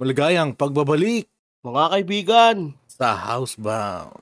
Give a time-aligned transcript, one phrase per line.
[0.00, 1.28] Maligayang pagbabalik
[1.60, 2.56] Mga kaibigan,
[2.88, 4.16] sa Housebound.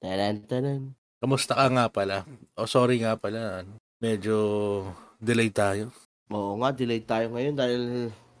[0.00, 0.80] tanan tanan.
[1.20, 2.24] Kamusta ka nga pala?
[2.56, 3.68] O sorry nga pala,
[4.00, 4.80] medyo
[5.20, 5.92] delay tayo.
[6.32, 7.82] Oo nga, delayed tayo ngayon dahil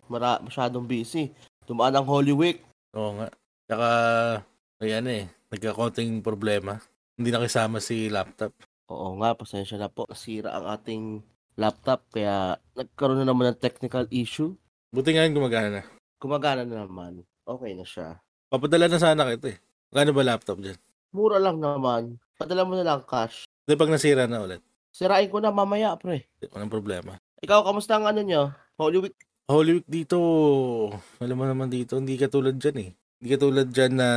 [0.08, 1.36] mara masyadong busy.
[1.68, 2.64] Dumaan ang Holy Week.
[2.96, 3.28] Oo nga.
[3.68, 3.88] Tsaka,
[4.76, 6.76] may ano eh, nagkakonting problema.
[7.16, 8.52] Hindi nakisama si laptop.
[8.92, 10.04] Oo nga, pasensya na po.
[10.04, 11.24] Nasira ang ating
[11.56, 14.52] laptop kaya nagkaroon na naman ng technical issue.
[14.92, 15.82] Buti nga yun gumagana na.
[16.20, 17.24] Gumagana na naman.
[17.48, 18.20] Okay na siya.
[18.52, 19.58] Papadala na sana kita eh.
[19.90, 20.78] Magkano ba laptop dyan?
[21.16, 22.20] Mura lang naman.
[22.36, 23.48] Padala mo na lang cash.
[23.64, 24.60] Hindi pag nasira na ulit.
[24.92, 26.28] Sirain ko na mamaya, pre.
[26.52, 27.16] Walang problema.
[27.40, 28.52] Ikaw, kamusta ang ano nyo?
[28.76, 29.16] Holy Week?
[29.48, 30.18] Holy Week dito,
[31.20, 32.90] alam mo naman dito, hindi katulad dyan eh.
[33.16, 34.08] Hindi katulad dyan na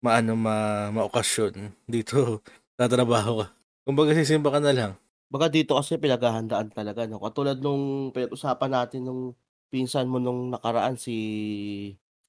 [0.00, 1.84] maano ma maokasyon.
[1.84, 2.40] Dito,
[2.80, 3.46] tatrabaho ka.
[3.84, 4.92] Kumbaga sisimba ka na lang.
[5.30, 7.04] Baka dito kasi pinaghahandaan talaga.
[7.04, 7.20] No?
[7.20, 9.22] Katulad nung pinag-usapan natin nung
[9.70, 11.16] pinsan mo nung nakaraan si...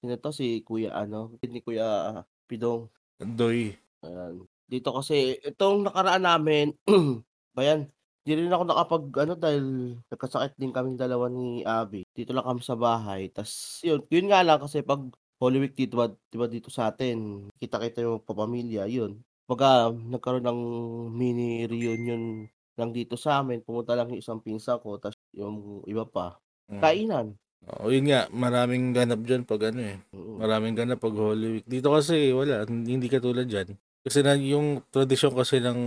[0.01, 0.29] Sino to?
[0.35, 1.33] Si Kuya ano?
[1.41, 2.91] Ni Kuya Pidong.
[3.17, 3.73] Doy.
[4.05, 4.45] Ayan.
[4.67, 6.73] Dito kasi, itong nakaraan namin,
[7.57, 7.87] bayan,
[8.21, 9.65] di rin ako nakapag, ano, dahil
[10.09, 12.05] nagkasakit din kaming dalawa ni Abby.
[12.13, 13.29] Dito lang kami sa bahay.
[13.33, 15.01] Tapos, yun, yun nga lang kasi pag
[15.41, 19.25] Holy Week dito, ba, diba dito sa atin, kita-kita yung papamilya, yun.
[19.49, 20.61] Baga, nagkaroon ng
[21.09, 22.45] mini reunion
[22.77, 23.65] lang dito sa amin.
[23.65, 26.37] Pumunta lang yung isang pinsa ko, tapos yung iba pa.
[26.69, 26.81] Mm.
[26.85, 27.27] Kainan.
[27.73, 29.97] Oo, yun nga, maraming ganap dyan pag ano eh.
[30.13, 30.37] Mm.
[30.45, 31.65] Maraming ganap pag Holy Week.
[31.65, 33.73] Dito kasi wala, hindi hindi katulad dyan.
[34.05, 35.79] Kasi na, yung tradisyon kasi ng,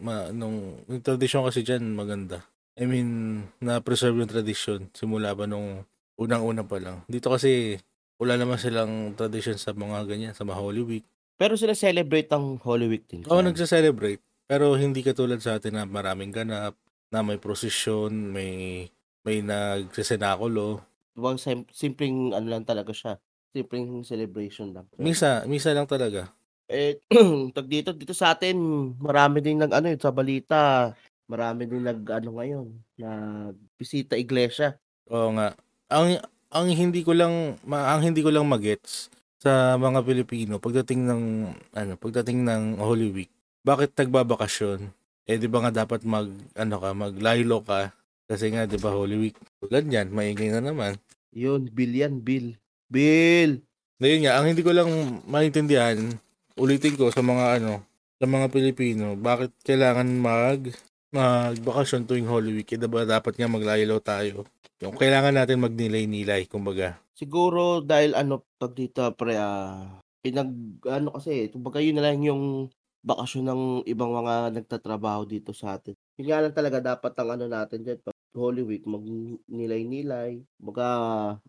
[0.00, 2.48] ma, nung, yung tradisyon kasi dyan maganda.
[2.80, 5.84] I mean, na-preserve yung tradisyon simula pa nung
[6.16, 7.04] unang-una pa lang.
[7.04, 7.76] Dito kasi
[8.22, 11.06] wala naman silang tradisyon sa mga ganyan, sa mga Holy Week.
[11.34, 13.26] Pero sila celebrate ang Holy Week din.
[13.26, 13.50] Oo, sila.
[13.50, 14.22] nagsa-celebrate.
[14.46, 16.78] Pero hindi katulad sa atin na maraming ganap,
[17.10, 18.86] na may prosesyon, may
[19.26, 20.80] may nagsesenakulo.
[21.12, 23.18] Diba, sim- simpleng ano lang talaga siya.
[23.52, 24.86] Simpleng celebration lang.
[24.96, 26.30] Misa, misa lang talaga.
[26.70, 27.02] Eh,
[27.56, 28.56] tag dito, dito sa atin,
[28.96, 30.94] marami din nag ano eh, sa balita,
[31.28, 32.66] marami din nag ano ngayon,
[32.96, 34.78] nag bisita iglesia.
[35.12, 35.52] Oo nga.
[35.92, 36.16] Ang
[36.52, 39.08] ang hindi ko lang ma, ang hindi ko lang magets
[39.40, 41.22] sa mga Pilipino pagdating ng
[41.72, 43.32] ano, pagdating ng Holy Week.
[43.64, 44.92] Bakit nagbabakasyon?
[45.26, 47.90] Eh di ba nga dapat mag ano ka, maglaylo ka
[48.28, 49.36] kasi nga 'di ba Holy Week.
[49.64, 51.00] Tulad niyan, maingay na naman.
[51.32, 52.60] Yun, bill yan, bill.
[52.92, 53.64] Bill!
[53.96, 54.90] Na yun nga, ang hindi ko lang
[55.24, 55.96] maintindihan,
[56.60, 57.80] ulitin ko sa mga ano,
[58.20, 60.68] sa mga Pilipino, bakit kailangan mag
[61.12, 62.68] magbakasyon tuwing Holy Week?
[62.72, 64.48] Eh, diba dapat nga maglaylo tayo?
[64.82, 66.98] Yung kailangan natin magnilay-nilay, kumbaga.
[67.14, 70.50] Siguro dahil ano, tag dito, pre, ah, pinag,
[70.88, 72.66] ano kasi, kumbaga yun na lang yung
[73.02, 75.94] bakasyon ng ibang mga nagtatrabaho dito sa atin.
[76.18, 80.88] Yun nga lang talaga dapat ang ano natin dyan, pag Holy Week, magnilay-nilay, baga,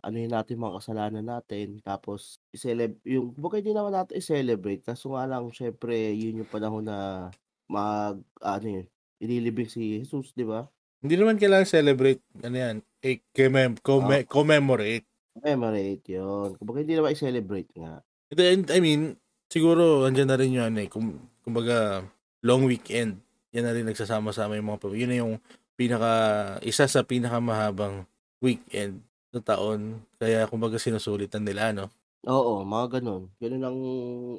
[0.04, 5.16] ano yun natin mga kasalanan natin, tapos, i-celeb, yung, baga hindi naman natin i-celebrate, kaso
[5.16, 7.30] nga lang, syempre, yun yung panahon na
[7.72, 8.86] mag, ano yun,
[9.24, 10.68] ililibing si Jesus, di ba?
[11.00, 15.08] Hindi naman kailangan celebrate, ano yan, eh, commem- comme- commemorate.
[15.36, 16.56] Commemorate yun.
[16.60, 18.04] Kumbaga hindi naman i-celebrate nga.
[18.34, 19.16] And, I mean,
[19.48, 22.04] siguro, andyan na rin yun, eh, kum, kumbaga,
[22.44, 23.20] long weekend.
[23.56, 25.02] Yan na rin nagsasama-sama yung mga pamilya.
[25.04, 25.34] Yun na yung
[25.74, 26.12] pinaka,
[26.62, 28.06] isa sa pinakamahabang
[28.40, 29.02] weekend
[29.34, 30.04] sa taon.
[30.22, 31.90] Kaya, kumbaga, sinusulitan nila, no?
[32.24, 33.28] Oo, mga ganun.
[33.36, 33.80] Ganun ang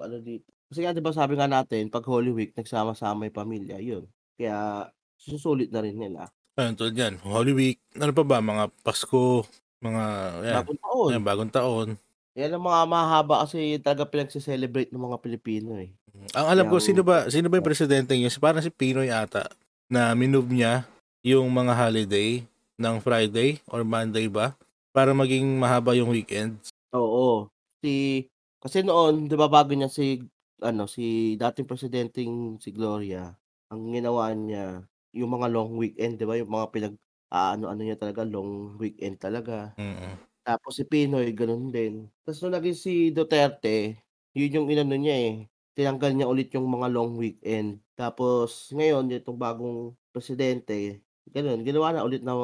[0.01, 0.49] ano dito.
[0.73, 4.09] Kasi nga 'di ba sabi nga natin, pag Holy Week nagsama-sama yung pamilya, yun.
[4.35, 6.29] Kaya susulit na rin nila.
[6.55, 7.15] Ayun, tulad yan.
[7.23, 8.39] Holy Week, ano pa ba?
[8.39, 9.43] Mga Pasko,
[9.83, 10.05] mga,
[10.43, 11.09] yan, Bagong taon.
[11.11, 11.89] yan, bagong taon.
[12.35, 15.95] Yan ang mga mahaba kasi talaga pinagse-celebrate ng mga Pilipino eh.
[16.35, 18.31] Ang alam ko, Yung- sino ba, sino ba yung presidente yun?
[18.39, 19.47] Parang si Pinoy ata,
[19.87, 20.83] na minove niya
[21.23, 22.43] yung mga holiday
[22.75, 24.55] ng Friday or Monday ba?
[24.91, 26.59] Para maging mahaba yung weekend.
[26.95, 27.51] Oo.
[27.83, 28.27] Si
[28.59, 30.23] kasi noon, 'di ba bago niya si
[30.63, 33.35] ano, si dating presidenteng si Gloria,
[33.71, 34.85] ang ginawa niya
[35.15, 36.37] yung mga long weekend, 'di ba?
[36.41, 36.95] Yung mga pinag
[37.35, 39.75] ano-ano niya talaga, long weekend talaga.
[39.79, 41.95] Mm Tapos si Pinoy gano'n din.
[42.25, 43.97] Tapos nung naging si Duterte,
[44.37, 45.35] yun yung inano niya, eh,
[45.73, 47.81] tinanggal niya ulit yung mga long weekend.
[47.97, 51.01] Tapos ngayon itong bagong presidente,
[51.33, 52.37] gano'n, ginawa na ulit na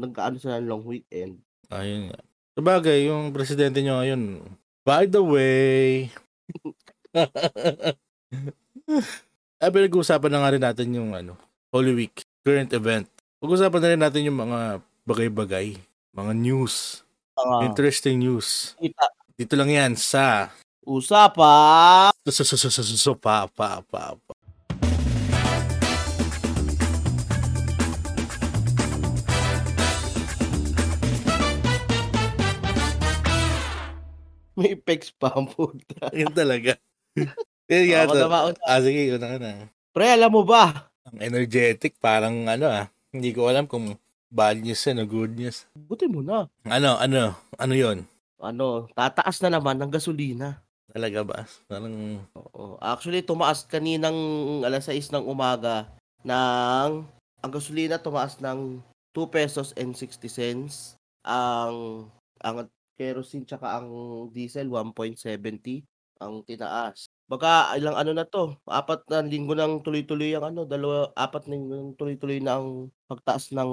[0.00, 1.38] nagkaano sila ng long weekend.
[1.70, 2.18] Ayun nga.
[2.58, 4.22] Sabagay, yung presidente nyo ngayon,
[4.82, 6.10] by the way,
[9.60, 11.36] ay pinag-uusapan na nga rin natin yung ano,
[11.68, 13.04] Holy Week, current event.
[13.44, 15.76] Pag-usapan na rin natin yung mga bagay-bagay,
[16.16, 17.04] mga news,
[17.40, 18.76] Ah, interesting news.
[18.76, 19.04] kita.
[19.32, 20.52] Dito lang yan sa
[20.84, 24.32] Usapa So, so, so, so, so, so, pa, pa, pa, pa.
[34.58, 36.12] May effects pa ang puta.
[36.12, 36.76] Yun talaga.
[37.70, 38.18] Yun Ako yata.
[38.18, 38.58] na mauna.
[38.66, 39.50] Ah, sige, una ka na.
[39.94, 40.90] Pre, alam mo ba?
[41.06, 42.86] Ang energetic, parang ano ah.
[43.14, 43.94] Hindi ko alam kung
[44.30, 45.66] bad news yan o good news.
[45.74, 46.50] Buti mo na.
[46.66, 48.06] Ano, ano, ano yon
[48.42, 50.58] Ano, tataas na naman ng gasolina.
[50.90, 51.38] Talaga ba?
[51.70, 52.74] Parang, Oo.
[52.82, 54.18] Actually, tumaas kaninang
[54.66, 55.86] alas 6 ng umaga
[56.26, 57.06] ng
[57.40, 58.82] ang gasolina tumaas ng
[59.14, 60.74] 2 pesos and 60 cents.
[61.22, 62.06] Ang
[62.40, 62.66] ang
[62.96, 63.88] kerosene tsaka ang
[64.30, 65.82] diesel 1.70
[66.20, 67.09] ang tinaas.
[67.30, 71.54] Baka ilang ano na to, apat na linggo nang tuloy-tuloy ang ano, dalawa, apat na
[71.54, 73.70] linggo nang tuloy-tuloy na ang pagtaas ng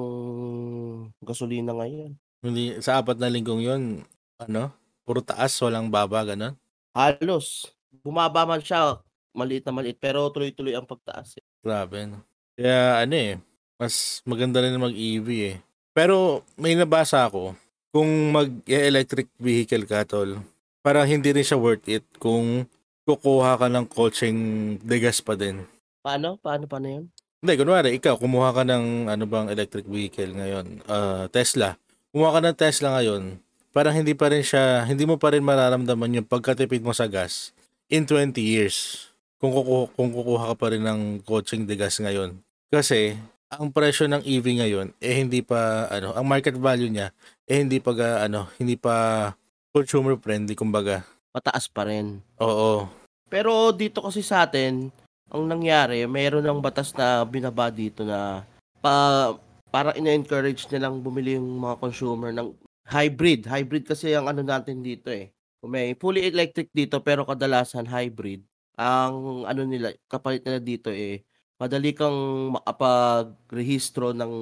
[1.25, 2.13] gasolina ngayon.
[2.45, 4.06] hindi, sa apat na linggong yon
[4.38, 4.69] ano,
[5.01, 6.54] puro taas, walang baba, ganun.
[6.94, 7.74] Halos,
[8.06, 9.01] bumaba man siya,
[9.33, 11.42] maliit na maliit, pero tuloy-tuloy ang pagtaas.
[11.42, 11.45] eh.
[11.65, 12.21] Grabe, no?
[12.54, 13.42] Kaya, ano eh,
[13.81, 15.57] mas maganda rin mag-EV eh.
[15.98, 17.57] Pero, may nabasa ako,
[17.89, 20.45] kung mag-electric vehicle ka, tol,
[20.86, 22.69] parang hindi rin siya worth it kung
[23.07, 24.38] kukuha ka ng coaching
[24.83, 25.63] degas pa din.
[26.04, 26.36] Paano?
[26.44, 27.06] Paano, paano yun?
[27.39, 31.80] Hindi, kunwari, ikaw, kumuha ka ng ano bang electric vehicle ngayon, ah, Tesla.
[32.12, 33.39] Kumuha ka ng Tesla ngayon,
[33.71, 37.56] parang hindi pa rin siya, hindi mo pa rin mararamdaman yung pagkatipid mo sa gas
[37.88, 39.07] in 20 years.
[39.39, 42.42] Kung kukuha, kung kukuha ka pa rin ng coaching de gas ngayon.
[42.68, 43.15] Kasi,
[43.48, 47.15] ang presyo ng EV ngayon, eh hindi pa, ano, ang market value niya,
[47.48, 49.31] eh hindi pa, ano, hindi pa
[49.71, 51.07] consumer friendly, kumbaga.
[51.31, 52.19] Mataas pa rin.
[52.42, 52.97] Oo.
[53.28, 54.88] Pero dito kasi sa atin,
[55.28, 58.48] ang nangyari, mayroon ng batas na binaba dito na
[58.80, 59.36] pa,
[59.68, 62.56] para ina-encourage nilang bumili yung mga consumer ng
[62.88, 63.44] hybrid.
[63.44, 65.36] Hybrid kasi ang ano natin dito eh.
[65.68, 68.40] May fully electric dito pero kadalasan hybrid.
[68.80, 71.28] Ang ano nila, kapalit nila dito eh,
[71.58, 74.34] madali kang makapag-rehistro ng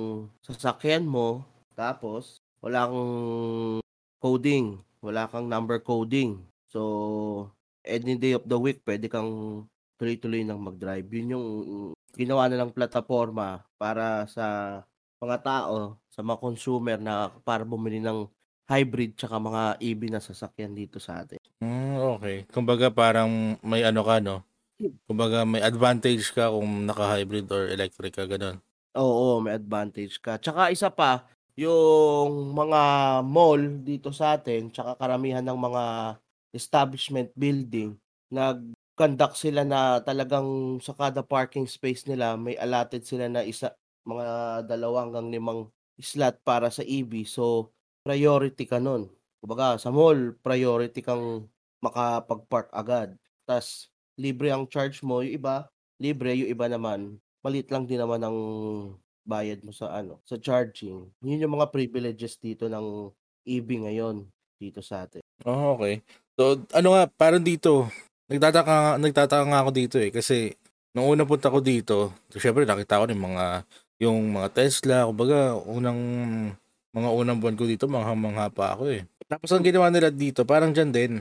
[0.44, 3.14] sasakyan mo tapos wala kang
[4.20, 6.44] coding, wala kang number coding.
[6.68, 7.52] So,
[7.86, 9.64] any day of the week, pwede kang
[9.96, 11.08] tuloy-tuloy nang mag-drive.
[11.08, 11.48] Yun yung
[12.12, 14.80] ginawa na ng plataforma para sa
[15.20, 18.28] mga tao, sa mga consumer na para bumili ng
[18.66, 21.40] hybrid tsaka mga EV na sasakyan dito sa atin.
[21.62, 22.38] Mm, okay.
[22.50, 24.42] Kumbaga parang may ano ka, no?
[25.08, 28.60] Kumbaga may advantage ka kung naka-hybrid or electric ka, ganun.
[28.96, 30.36] Oo, may advantage ka.
[30.36, 31.24] Tsaka isa pa,
[31.56, 32.82] yung mga
[33.24, 35.84] mall dito sa atin, tsaka karamihan ng mga
[36.56, 38.00] establishment building,
[38.31, 43.75] nag-conduct sila na talagang sa kada parking space nila, may allotted sila na isa,
[44.07, 45.68] mga dalawa hanggang limang
[46.00, 47.28] slot para sa EV.
[47.28, 47.75] So,
[48.07, 49.12] priority ka nun.
[49.44, 51.52] Kumbaga, sa mall, priority kang
[51.84, 53.19] makapag-park agad.
[53.44, 55.22] Tapos, libre ang charge mo.
[55.22, 55.68] Yung iba,
[56.01, 56.34] libre.
[56.34, 58.38] Yung iba naman, malit lang din naman ang
[59.25, 61.10] bayad mo sa ano, sa charging.
[61.25, 63.10] Yun yung mga privileges dito ng
[63.46, 64.25] EV ngayon
[64.58, 65.22] dito sa atin.
[65.44, 66.01] Oh, okay.
[66.36, 67.88] So, ano nga, parang dito,
[68.28, 70.51] nagtataka, nagtataka nga ako dito eh, kasi
[70.92, 73.46] nung una punta ko dito, syempre nakita ko yung mga,
[74.04, 76.00] yung mga Tesla, kumbaga, unang,
[76.92, 79.08] mga unang buwan ko dito, mga mangha pa ako eh.
[79.32, 81.13] Tapos ang ginawa nila dito, parang dyan din,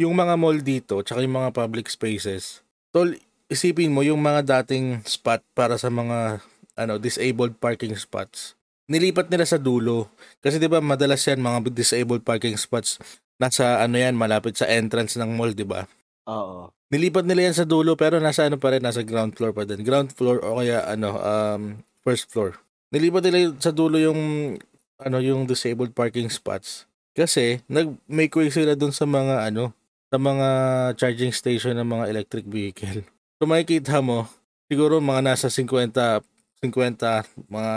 [0.00, 2.64] yung mga mall dito, tsaka yung mga public spaces,
[2.96, 3.12] tol,
[3.52, 6.40] isipin mo yung mga dating spot para sa mga,
[6.80, 8.56] ano, disabled parking spots.
[8.88, 10.10] Nilipat nila sa dulo.
[10.42, 12.98] Kasi 'di ba madalas yan mga disabled parking spots
[13.42, 15.90] nasa ano yan malapit sa entrance ng mall, 'di ba?
[16.30, 16.70] Oo.
[16.94, 19.82] Nilipat nila yan sa dulo pero nasa ano pa rin, nasa ground floor pa din.
[19.82, 21.62] Ground floor o kaya ano um
[22.06, 22.54] first floor.
[22.94, 24.54] Nilipat nila sa dulo yung
[25.02, 26.86] ano yung disabled parking spots.
[27.16, 29.74] Kasi nag make way sila dun sa mga ano
[30.12, 30.48] sa mga
[31.00, 33.02] charging station ng mga electric vehicle.
[33.40, 34.30] So makikita mo
[34.70, 36.22] siguro mga nasa 50
[36.62, 37.74] 50 mga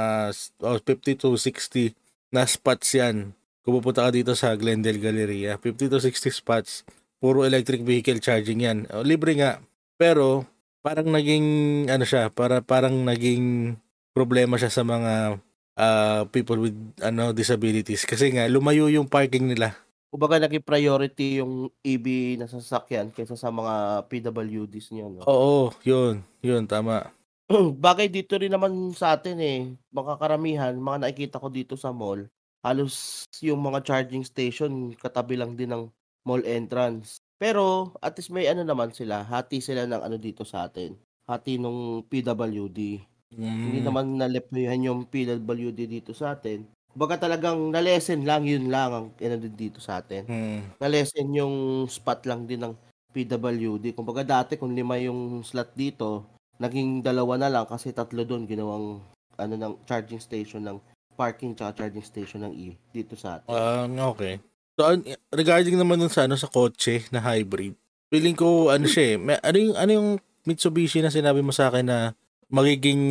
[0.61, 1.95] oh, 50 to 60
[2.29, 3.33] na spots yan.
[3.65, 6.85] Kung pupunta ka dito sa Glendale Galleria, 50 to 60 spots,
[7.17, 8.85] puro electric vehicle charging yan.
[8.93, 9.57] O, libre nga.
[9.97, 10.45] Pero
[10.85, 11.45] parang naging
[11.89, 13.73] ano siya, para parang naging
[14.13, 15.41] problema siya sa mga
[15.81, 19.73] uh, people with ano disabilities kasi nga lumayo yung parking nila.
[20.13, 25.25] Kumbaga naging priority yung EV na sasakyan kaysa sa mga PWDs niyo, no?
[25.25, 26.21] Oo, yun.
[26.45, 27.09] Yun, tama.
[27.89, 29.73] Bagay dito rin naman sa atin eh.
[29.91, 32.29] Mga karamihan, mga nakikita ko dito sa mall,
[32.65, 35.85] halos yung mga charging station katabi lang din ng
[36.25, 37.21] mall entrance.
[37.37, 40.97] Pero at least may ano naman sila, hati sila ng ano dito sa atin.
[41.29, 43.05] Hati nung PWD.
[43.35, 43.85] Hindi Mm.
[43.85, 46.65] naman nalepnuhan yung PWD dito sa atin.
[46.95, 50.23] Baga talagang na-lessen lang, yun lang ang ano din dito sa atin.
[50.25, 50.79] Mm.
[50.79, 51.55] Na-lessen yung
[51.91, 52.73] spot lang din ng
[53.11, 53.91] PWD.
[53.91, 56.23] Kumbaga dati kung lima yung slot dito,
[56.57, 59.03] naging dalawa na lang kasi tatlo doon ginawang
[59.35, 60.79] ano ng charging station ng
[61.15, 63.49] parking tsaka charging station ng E dito sa atin.
[63.49, 64.43] Ah, okay.
[64.75, 64.91] So,
[65.31, 67.79] regarding naman dun sa ano sa kotse na hybrid,
[68.11, 70.09] feeling ko ano siya eh, may, ano yung ano yung
[70.45, 72.13] Mitsubishi na sinabi mo sa akin na
[72.53, 73.01] magiging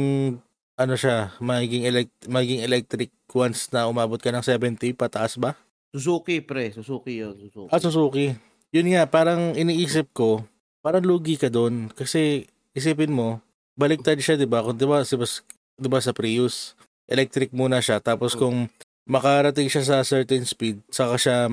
[0.78, 5.58] ano siya, magiging elect, magiging electric once na umabot ka ng 70 pataas ba?
[5.90, 7.70] Suzuki pre, Suzuki yun, Suzuki.
[7.74, 8.26] Ah, Suzuki.
[8.70, 10.46] Yun nga, parang iniisip ko,
[10.82, 13.38] parang lugi ka doon kasi isipin mo,
[13.78, 14.62] baliktad siya, 'di ba?
[14.62, 16.74] Kung 'di ba, si 'di ba sa Prius,
[17.10, 18.40] electric muna siya tapos Mm.
[18.40, 18.56] kung
[19.04, 21.48] makarating siya sa certain speed, saka siya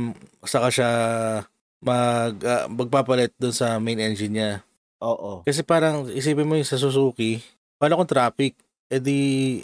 [0.48, 0.90] saka siya
[1.82, 4.52] mag ah, magpapalit doon sa main engine niya.
[5.02, 5.42] Oo.
[5.44, 7.42] Kasi parang isipin mo yung sa Suzuki,
[7.76, 8.54] paano kung traffic?
[8.92, 9.20] Eh di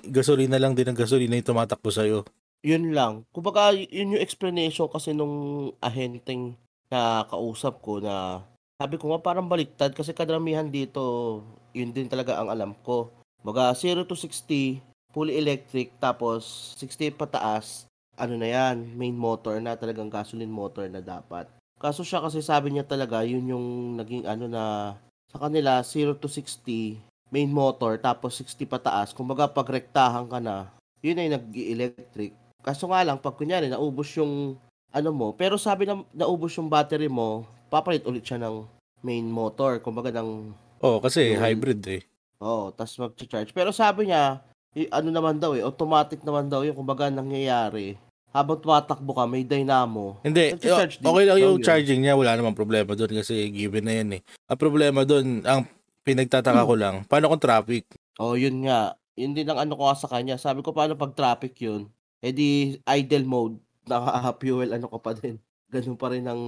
[0.08, 2.24] gasolina lang din ang gasolina yung tumatakbo sa'yo.
[2.66, 3.22] Yun lang.
[3.30, 6.58] Kumbaga, yun yung explanation kasi nung ahenteng
[6.90, 8.42] na kausap ko na
[8.82, 11.44] sabi ko nga parang baliktad kasi kadramihan dito,
[11.76, 13.14] yun din talaga ang alam ko.
[13.46, 14.80] Baga 0 to 60,
[15.18, 16.46] fully electric, tapos
[16.78, 21.50] 60 pataas, ano na yan, main motor na talagang gasoline motor na dapat.
[21.82, 24.94] Kaso siya kasi sabi niya talaga, yun yung naging ano na
[25.34, 27.02] sa kanila 0 to 60
[27.34, 29.10] main motor tapos 60 pataas.
[29.10, 30.70] Kumbaga pag rektahan ka na,
[31.02, 32.38] yun ay nag-electric.
[32.62, 34.54] Kaso nga lang, pag kunyari, naubos yung
[34.94, 37.42] ano mo, pero sabi na naubos yung battery mo,
[37.74, 38.70] papalit ulit siya ng
[39.02, 39.82] main motor.
[39.82, 41.42] Kumbaga ng, Oh, kasi Yun.
[41.42, 42.02] hybrid eh.
[42.38, 43.50] oh, tas mag-charge.
[43.50, 44.46] Pero sabi niya,
[44.78, 47.98] y- ano naman daw eh, automatic naman daw yung kumbaga nangyayari.
[48.30, 50.22] Habang tumatakbo ka, may dynamo.
[50.22, 50.70] Hindi, din
[51.02, 51.66] okay lang yung yun.
[51.66, 54.22] charging niya, wala namang problema doon kasi given na yan eh.
[54.46, 55.66] Ang problema doon, ang
[56.06, 57.90] pinagtataka ko lang, paano kung traffic?
[58.22, 58.94] Oh, yun nga.
[59.18, 60.38] Yun din ang ano ko sa kanya.
[60.38, 61.90] Sabi ko, paano pag traffic yun?
[62.22, 63.58] Eh di, idle mode.
[63.90, 65.42] Naka-fuel, ano ka pa din.
[65.74, 66.42] Ganun pa rin ang...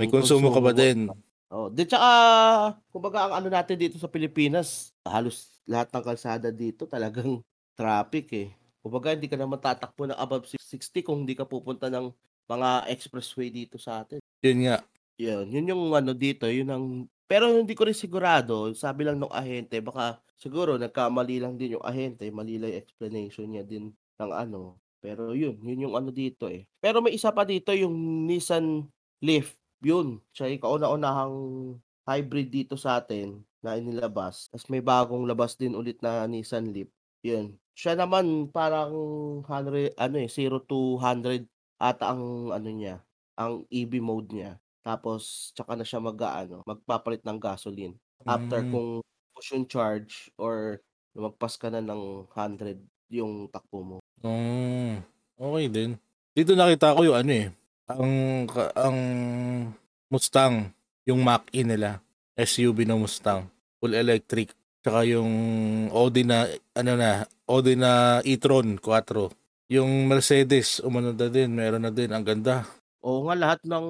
[0.00, 0.78] May konsumo ka ba mo.
[0.78, 1.10] din?
[1.52, 2.08] Oh, di tsaka,
[2.88, 8.48] kumbaga ang ano natin dito sa Pilipinas, halos lahat ng kalsada dito talagang traffic eh.
[8.80, 12.10] Kumbaga hindi ka naman tatakbo ng above 60 kung hindi ka pupunta ng
[12.48, 14.20] mga expressway dito sa atin.
[14.44, 14.78] Yun nga.
[15.14, 19.32] Yun, yun yung ano dito, yun ang pero hindi ko rin sigurado, sabi lang nung
[19.32, 23.90] ahente, baka siguro nagkamali lang din yung ahente, mali lang yung explanation niya din
[24.20, 24.76] ng ano.
[25.00, 26.68] Pero yun, yun yung ano dito eh.
[26.80, 27.92] Pero may isa pa dito, yung
[28.28, 28.88] Nissan
[29.24, 29.56] Leaf.
[29.80, 31.36] Yun, siya yung kauna-unahang
[32.04, 34.48] hybrid dito sa atin na inilabas.
[34.52, 36.88] Tapos may bagong labas din ulit na Nissan Leaf.
[37.24, 37.56] Yun.
[37.74, 38.94] Siya naman parang
[39.42, 41.50] 100, ano eh, 0 to 100
[41.82, 43.02] ata ang ano niya,
[43.34, 44.52] ang EV mode niya.
[44.86, 47.98] Tapos tsaka na siya mag ano, magpapalit ng gasoline.
[48.24, 48.70] After Mm.
[48.70, 48.88] kung
[49.34, 50.78] push yung charge or
[51.18, 52.78] lumagpas ka na ng 100
[53.10, 53.98] yung takbo mo.
[54.22, 55.02] Mm,
[55.34, 55.90] okay din.
[56.30, 57.48] Dito nakita ko yung ano eh,
[57.90, 58.12] ang
[58.78, 58.98] ang
[60.08, 60.70] Mustang,
[61.10, 61.98] yung Mach-E nila,
[62.38, 63.50] SUV na Mustang,
[63.82, 64.54] full electric,
[64.84, 65.32] tsaka yung
[65.90, 66.44] Audi na
[66.76, 69.32] ano na, Audi na e-tron 4.
[69.72, 72.68] Yung Mercedes, umano na din, meron na din, ang ganda.
[73.00, 73.86] Oo nga lahat ng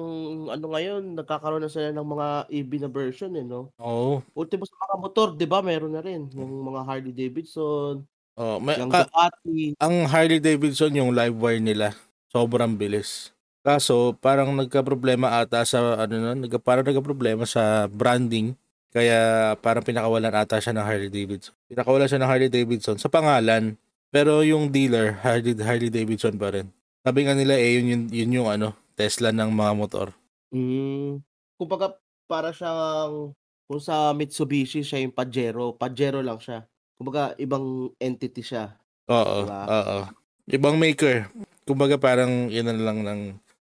[0.51, 3.71] ano ngayon nagkakaroon na sila ng mga EV na version eh no.
[3.79, 4.19] Oo.
[4.35, 5.63] Ultimo sa mga motor, 'di ba?
[5.63, 8.03] Meron na rin yung mga Harley Davidson,
[8.35, 9.79] Oh, may, yung ka- Ducati.
[9.79, 11.95] ang Harley Davidson yung live wire nila
[12.27, 13.31] sobrang bilis
[13.63, 18.51] kaso parang nagka-problema ata sa ano nun, nagka, parang nagka-problema sa branding
[18.95, 19.19] kaya
[19.59, 23.75] parang pinakawalan ata siya ng Harley Davidson pinakawalan siya ng Harley Davidson sa pangalan
[24.07, 26.71] pero yung dealer Harley, Harley Davidson pa rin
[27.03, 30.07] sabi nga nila eh yun, yun, yun yung ano Tesla ng mga motor
[30.55, 31.19] Mm.
[31.59, 31.99] Kumbaga
[32.31, 33.35] para siyang
[33.67, 36.63] kung sa Mitsubishi siya yung Pajero, Pajero lang siya.
[36.95, 38.71] Kumbaga ibang entity siya.
[39.11, 39.61] oo Diba?
[39.67, 39.97] oo
[40.45, 41.27] ibang maker
[41.65, 43.21] kumbaga parang yun lang ng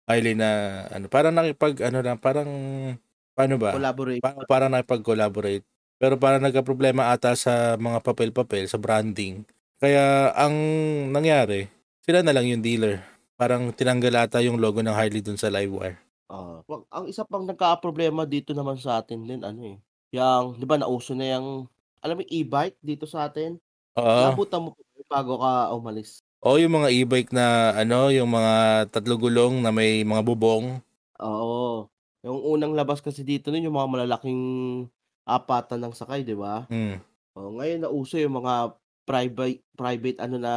[0.09, 2.49] Harley na ano parang nakipag ano lang parang
[3.35, 4.21] paano ba Collaborate.
[4.23, 5.65] Pa- para nakipag-collaborate.
[6.01, 9.45] Pero para nagka-problema ata sa mga papel-papel, sa branding.
[9.77, 10.55] Kaya ang
[11.13, 11.69] nangyari,
[12.01, 13.05] sila na lang yung dealer.
[13.37, 16.01] Parang tinanggal ata yung logo ng Harley dun sa Livewire.
[16.31, 19.79] Ah, wag- ang isa pang nagka-problema dito naman sa atin din ano eh.
[20.15, 21.67] Yang 'di ba nauso na yung
[22.01, 23.61] alam mo yung e-bike dito sa atin?
[23.99, 24.33] Oo.
[24.33, 24.77] Nabutan mo
[25.11, 26.23] bago ka umalis.
[26.41, 30.81] O yung mga e-bike na ano, yung mga tatlo gulong na may mga bubong.
[31.21, 31.91] Oo.
[32.25, 34.43] Yung unang labas kasi dito nun yung mga malalaking
[35.25, 36.69] apatan ng sakay, 'di ba?
[36.69, 37.01] Hmm.
[37.33, 38.77] Oh, ngayon nauso yung mga
[39.09, 40.55] private private ano na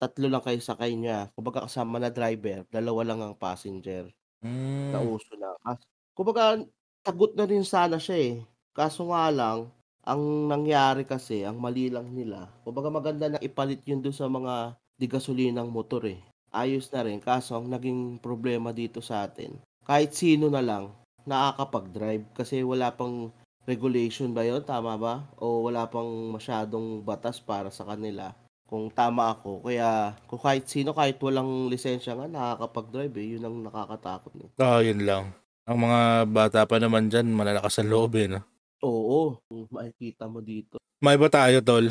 [0.00, 1.28] tatlo lang kayo sakay niya.
[1.36, 4.08] Kumbaga kasama na driver, dalawa lang ang passenger.
[4.40, 4.90] Hmm.
[4.94, 5.52] Nauso na.
[5.60, 5.80] Kas
[6.16, 6.60] kumbaga
[7.04, 8.34] sagot na rin sana siya eh.
[8.72, 9.68] Kaso nga lang,
[10.02, 12.48] ang nangyari kasi, ang mali lang nila.
[12.64, 16.18] Kumbaga maganda na ipalit yun doon sa mga di gasolinang motor eh.
[16.48, 17.20] Ayos na rin.
[17.20, 20.88] Kaso ang naging problema dito sa atin, kahit sino na lang,
[21.28, 23.30] nakakapag-drive kasi wala pang
[23.64, 25.14] regulation ba 'yun, tama ba?
[25.38, 28.34] O wala pang masyadong batas para sa kanila,
[28.66, 29.62] kung tama ako.
[29.62, 34.50] Kaya kung kahit sino, kahit walang lisensya nga nakakapag-drive, eh, 'yun ang nakakatakot, eh.
[34.58, 35.30] Oo, 'yun lang.
[35.62, 38.42] Ang mga bata pa naman diyan malalakas ang loob, eh, 'no?
[38.82, 39.38] Oo,
[39.70, 40.82] makikita mo dito.
[40.98, 41.86] Maiba tayo tol,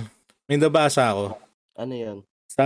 [0.51, 1.39] may nabasa ako.
[1.79, 2.17] Ano 'yan?
[2.51, 2.65] Sa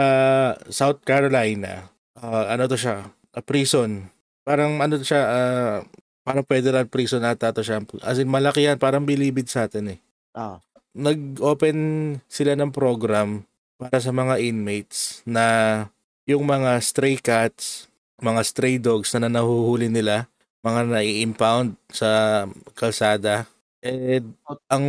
[0.73, 4.09] South Carolina, ah, ano 'to siya, ah, prison.
[4.41, 5.77] Parang ano siya, ah,
[6.25, 7.85] parang federal prison ata 'to siya.
[8.01, 9.99] As in malaki yan, parang bilibid sa'tin, eh.
[10.35, 10.57] Ah.
[10.95, 11.77] Nag-open
[12.27, 13.45] sila ng program
[13.77, 15.45] para sa mga inmates na
[16.25, 17.87] yung mga stray cats,
[18.19, 20.25] mga stray dogs na nahuhuli nila,
[20.65, 23.45] mga nai-impound sa kalsada,
[23.85, 24.23] eh,
[24.71, 24.85] ang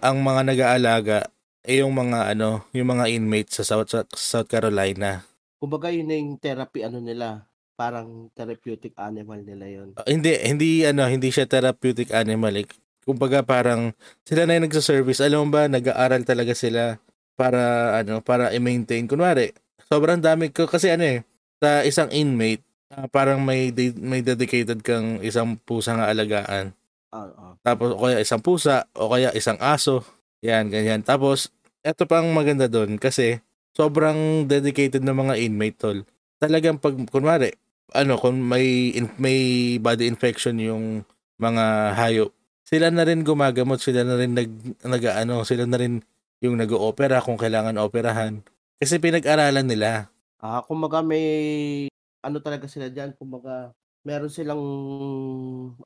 [0.00, 1.18] ang mga nag-aalaga,
[1.66, 5.26] eh, yung mga ano, yung mga inmates sa South sa South Carolina.
[5.60, 7.47] Kumbaga yun na yung therapy ano nila,
[7.78, 9.88] parang therapeutic animal nila 'yun.
[9.94, 12.66] Ah, hindi hindi ano, hindi siya therapeutic animal, eh.
[13.06, 13.94] Kumbaga parang
[14.26, 15.22] sila na yung nagse-service.
[15.22, 16.98] Alam mo ba, nag-aaral talaga sila
[17.38, 19.06] para ano, para i-maintain.
[19.06, 19.54] Kunwari,
[19.86, 21.18] sobrang dami ko kasi ano eh,
[21.62, 26.74] sa isang inmate, ah, parang may de- may dedicated kang isang pusang aalagaan.
[27.14, 27.56] Oo.
[27.62, 30.02] Tapos o kaya isang pusa o kaya isang aso.
[30.42, 31.00] Yan, ganyan.
[31.06, 31.48] Tapos
[31.86, 33.38] eto pang maganda doon kasi
[33.72, 35.98] sobrang dedicated ng mga inmate tol.
[36.42, 37.54] Talagang pag kunwari,
[37.96, 39.38] ano kung may in- may
[39.80, 41.04] body infection yung
[41.40, 42.30] mga hayop,
[42.66, 44.50] sila na rin gumagamot, sila na rin nag
[44.84, 46.04] nag-aano, sila na rin
[46.44, 48.44] yung nag-oopera kung kailangan operahan.
[48.78, 50.12] Kasi pinag-aralan nila.
[50.38, 51.88] Ah, kumbaga may
[52.22, 53.72] ano talaga sila diyan, kumbaga
[54.06, 54.62] meron silang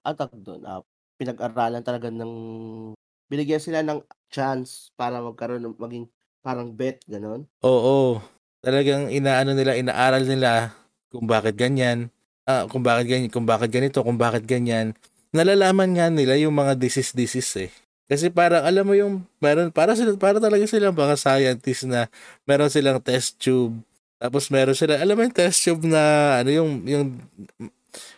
[0.02, 0.82] tawag dun, ah,
[1.16, 2.32] pinag-aralan talaga ng
[3.30, 6.04] binigyan sila ng chance para magkaroon ng maging
[6.42, 7.46] parang vet, gano'n?
[7.64, 8.18] Oo.
[8.60, 10.74] Talagang inaano nila, inaaral nila
[11.12, 12.08] kung bakit ganyan,
[12.48, 14.96] ah, kung bakit ganyan, kung bakit ganito, kung bakit ganyan.
[15.32, 17.70] Nalalaman nga nila yung mga disease-disease eh.
[18.10, 22.12] Kasi parang alam mo yung meron para sila para talaga silang mga scientist na
[22.44, 23.80] meron silang test tube.
[24.20, 27.08] Tapos meron sila alam mo yung test tube na ano yung yung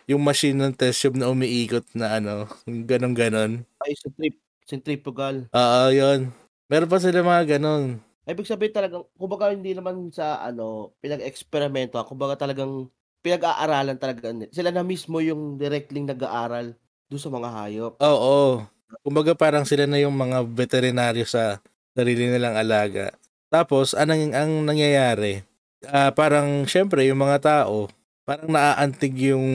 [0.09, 3.63] yung machine ng test tube na umiikot na ano, yung ganon-ganon.
[3.81, 5.45] Ay, centrip centrifugal.
[5.53, 6.33] Oo, yun.
[6.67, 8.01] Meron pa sila mga ganon.
[8.25, 12.89] Ibig sabihin talagang kumbaga hindi naman sa ano, pinag-eksperimentuhan, kumbaga talagang
[13.21, 16.73] pinag-aaralan talaga sila na mismo yung directly nag-aaral
[17.09, 17.93] dun sa mga hayop.
[18.01, 18.65] Oo.
[19.01, 21.61] Kumbaga parang sila na yung mga veterinaryo sa
[21.93, 23.13] sarili nilang alaga.
[23.49, 25.45] Tapos anong ang nangyayari?
[25.85, 27.89] Ah, parang syempre yung mga tao,
[28.25, 29.45] parang naaantig yung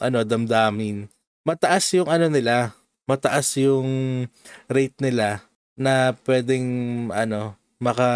[0.00, 1.08] ano damdamin.
[1.44, 2.72] Mataas yung ano nila,
[3.04, 4.24] mataas yung
[4.72, 5.44] rate nila
[5.76, 6.66] na pwedeng
[7.12, 8.08] ano maka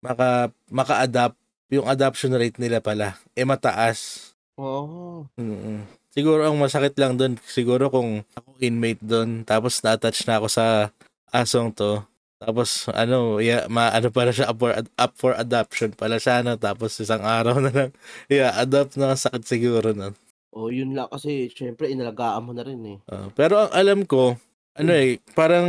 [0.00, 1.36] maka maka-adapt
[1.68, 4.32] yung adoption rate nila pala eh mataas.
[4.58, 5.28] Oo.
[5.38, 5.84] Mm.
[6.08, 10.90] Siguro ang masakit lang doon, siguro kung ako inmate doon, tapos na-attach na ako sa
[11.30, 12.02] asong to.
[12.38, 16.54] Tapos ano, yeah, ma ano pala siya up for, up for adoption pala siya no,
[16.54, 17.90] tapos isang araw na lang,
[18.32, 20.14] yeah, adopt na sakit siguro nun.
[20.54, 22.98] Oh, yun lang kasi syempre inalagaan mo na rin eh.
[23.10, 24.34] Uh, pero ang alam ko,
[24.74, 25.66] ano eh, parang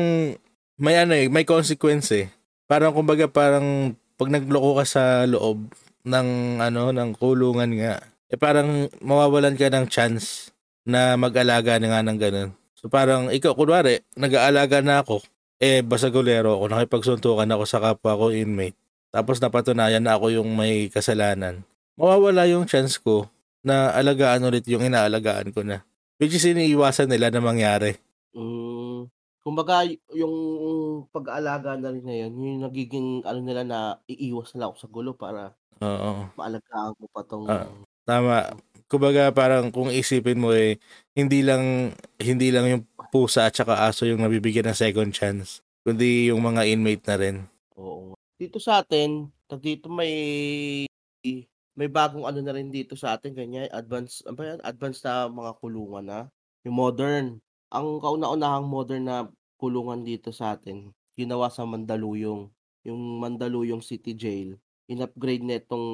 [0.80, 2.32] may ano eh, may consequence eh.
[2.70, 5.74] Parang kumbaga parang pag nagloko ka sa loob
[6.06, 6.28] ng
[6.62, 7.98] ano ng kulungan nga,
[8.30, 10.54] eh parang mawawalan ka ng chance
[10.86, 12.50] na mag-alaga na nga ng ganun.
[12.78, 15.26] So parang ikaw, kunwari, nag-aalaga na ako,
[15.58, 18.78] eh basagulero ako, nakipagsuntukan ako sa kapwa ko inmate.
[19.10, 21.66] Tapos napatunayan na ako yung may kasalanan.
[21.98, 23.28] Mawawala yung chance ko
[23.66, 25.84] na alagaan ulit yung inaalagaan ko na.
[26.22, 27.98] Which is iniiwasan nila na mangyari.
[28.32, 28.79] Mm,
[29.46, 30.36] kumbaga yung
[31.14, 35.12] pag-aalaga na rin na yun, yung nagiging ano nila na iiwas na ako sa gulo
[35.16, 36.28] para Oo.
[36.38, 37.68] maalagaan ko pa tong Ah,
[38.06, 38.38] tama.
[38.90, 40.82] Kumbaga parang kung isipin mo eh,
[41.14, 46.30] hindi lang hindi lang yung pusa at saka aso yung nabibigyan ng second chance, kundi
[46.34, 47.38] yung mga inmate na rin.
[47.78, 48.18] Oo.
[48.40, 50.14] Dito sa atin, tag dito may
[51.78, 55.30] may bagong ano na rin dito sa atin ganyan, advance ano ba yan, advance na
[55.30, 56.20] mga kulungan na,
[56.66, 57.26] yung modern.
[57.70, 59.18] Ang kauna-unahang modern na
[59.62, 62.50] kulungan dito sa atin, ginawa sa Mandaluyong,
[62.88, 64.58] yung Mandaluyong City Jail.
[64.90, 65.86] In-upgrade nitong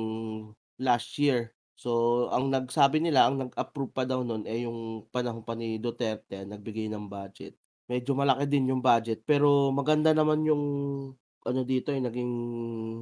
[0.79, 1.51] last year.
[1.75, 6.47] So, ang nagsabi nila, ang nag-approve pa daw nun eh yung panahon pa ni Duterte
[6.47, 7.59] nagbigay ng budget.
[7.91, 10.63] Medyo malaki din yung budget pero maganda naman yung
[11.45, 12.33] ano dito yung naging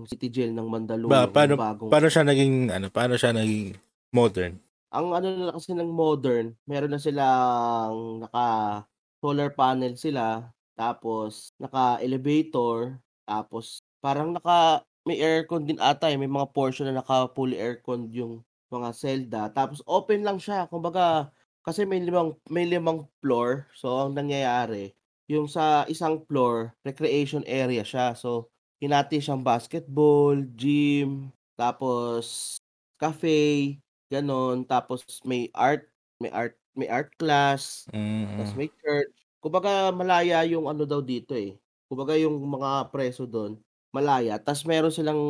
[0.09, 3.77] city jail ng Ba, Mandaluyong, paano, yung bagong paano siya naging, ano, paano siya naging
[4.11, 4.59] modern?
[4.93, 8.85] Ang ano nila kasi ng modern, meron na silang naka
[9.17, 16.53] solar panel sila, tapos naka-elevator, tapos parang naka may aircon din ata eh, may mga
[16.53, 21.33] portion na naka fully aircon yung mga selda, tapos open lang siya kumbaga
[21.65, 23.65] kasi may limang may limang floor.
[23.73, 24.93] So, ang nangyayari,
[25.25, 28.13] yung sa isang floor, recreation area siya.
[28.13, 32.55] So, hinati siyang basketball, gym, tapos
[33.01, 33.79] cafe,
[34.19, 34.65] gano'n.
[34.69, 35.89] Tapos may art,
[36.21, 37.89] may art, may art class,
[38.37, 38.59] tapos Mm.
[38.59, 39.13] may church.
[39.43, 41.57] Kumbaga malaya yung ano daw dito, eh,
[41.89, 43.59] kumbaga yung mga preso dun
[43.93, 44.37] malaya.
[44.41, 45.21] Ta's meron silang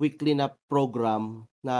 [0.00, 1.76] weekly na program na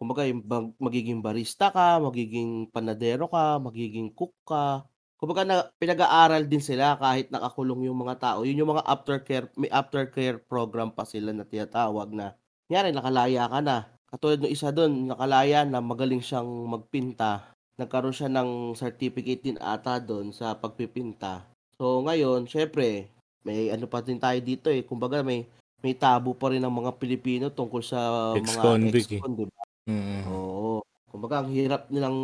[0.00, 0.44] kumbaga yung
[0.78, 4.84] magiging barista ka, magiging panadero ka, magiging cook ka.
[5.18, 8.38] Kumbaga na pinag-aaral din sila kahit nakakulong yung mga tao.
[8.46, 12.38] Yun yung mga aftercare may aftercare program pa sila na tinatawag na
[12.70, 13.97] kunyari nakalaya ka na.
[14.08, 17.44] Katulad nung isa dun nakalaya na magaling siyang magpinta.
[17.76, 21.44] Nagkaroon siya ng certificate din ata dun sa pagpipinta.
[21.76, 23.12] So ngayon siyempre
[23.44, 25.46] may ano pa din tayo dito, eh, kumbaga may
[25.78, 29.18] may taboo pa rin ang mga Pilipino tungkol sa mga Ex-convict, eh.
[29.20, 29.62] ex-con, 'di ba?
[29.86, 30.22] Mm.
[30.26, 30.82] Oo.
[31.08, 32.18] Kumbaga ang hirap nilang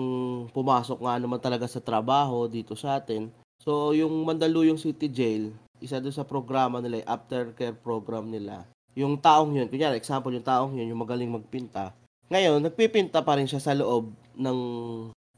[0.53, 3.31] pumasok nga naman talaga sa trabaho dito sa atin.
[3.63, 8.67] So yung Mandaluyong City Jail, isa dun sa programa nila, eh, aftercare program nila.
[8.95, 11.95] Yung taong yun, kunyari example yung taong yun, yung magaling magpinta.
[12.31, 14.61] Ngayon nagpipinta pa rin siya sa loob ng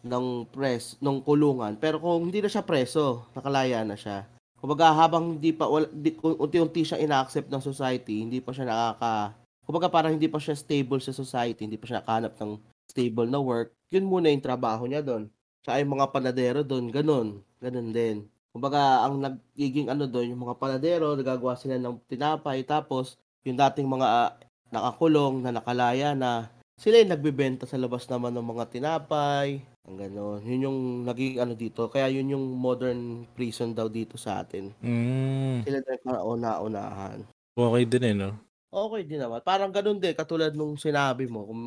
[0.07, 1.75] ng pres nung kulungan.
[1.81, 4.29] Pero kung hindi na siya preso, nakalaya na siya.
[4.57, 9.35] Kumbaga habang hindi pa wala, di, unti-unti siya ina-accept ng society, hindi pa siya nakaka
[9.67, 12.53] kumbaga parang hindi pa siya stable sa society, hindi pa siya nakahanap ng
[12.87, 13.75] stable na work.
[13.91, 15.27] Yun muna yung trabaho niya doon.
[15.67, 17.43] Siya yung mga panadero doon, ganun.
[17.59, 18.31] Ganun din.
[18.55, 23.87] Kumbaga ang nagiging ano doon, yung mga panadero, nagagawa sila ng tinapay tapos yung dating
[23.87, 24.31] mga uh,
[24.75, 30.45] nakakulong na nakalaya na sila yung nagbebenta sa labas naman ng mga tinapay, ang gano'n.
[30.45, 30.79] Yun yung
[31.09, 31.89] naging ano dito.
[31.89, 34.75] Kaya yun yung modern prison daw dito sa atin.
[34.85, 35.65] Mm.
[35.65, 37.19] Sila na kauna-unahan.
[37.57, 38.37] Okay din eh, no?
[38.69, 39.41] Okay din naman.
[39.41, 41.61] Parang ganun din, katulad nung sinabi mo, kung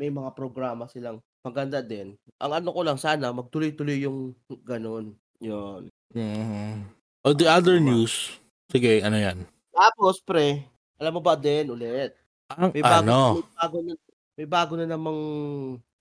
[0.00, 2.16] may mga programa silang maganda din.
[2.40, 4.32] Ang ano ko lang sana, magtuloy-tuloy yung
[4.64, 5.12] ganun.
[5.44, 5.92] Yun.
[6.16, 6.88] Mm.
[7.20, 8.32] Oh, the other news.
[8.72, 9.44] Sige, ano yan?
[9.74, 10.64] Tapos, pre,
[10.98, 12.14] alam mo ba din ulit?
[12.52, 13.20] Ang May bago, ano?
[13.40, 13.92] may bago na,
[14.36, 15.20] may bago na namang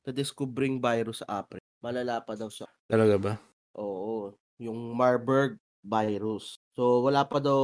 [0.04, 1.64] na-discovering virus sa Africa.
[1.80, 2.68] Malala pa daw siya.
[2.88, 3.34] Talaga ba?
[3.76, 6.56] Oo, yung Marburg virus.
[6.76, 7.60] So wala pa daw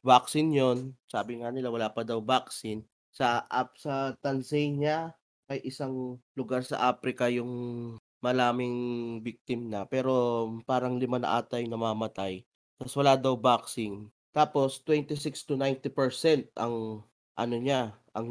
[0.00, 0.78] vaccine yon.
[1.08, 2.84] Sabi nga nila wala pa daw vaccine.
[3.12, 5.12] Sa up sa Tanzania
[5.48, 11.72] ay isang lugar sa Africa yung malaming victim na pero parang lima na ata yung
[11.72, 12.42] namamatay.
[12.80, 14.08] Tapos wala daw vaccine.
[14.36, 17.00] Tapos 26 to 90% ang
[17.40, 18.28] ano niya, ang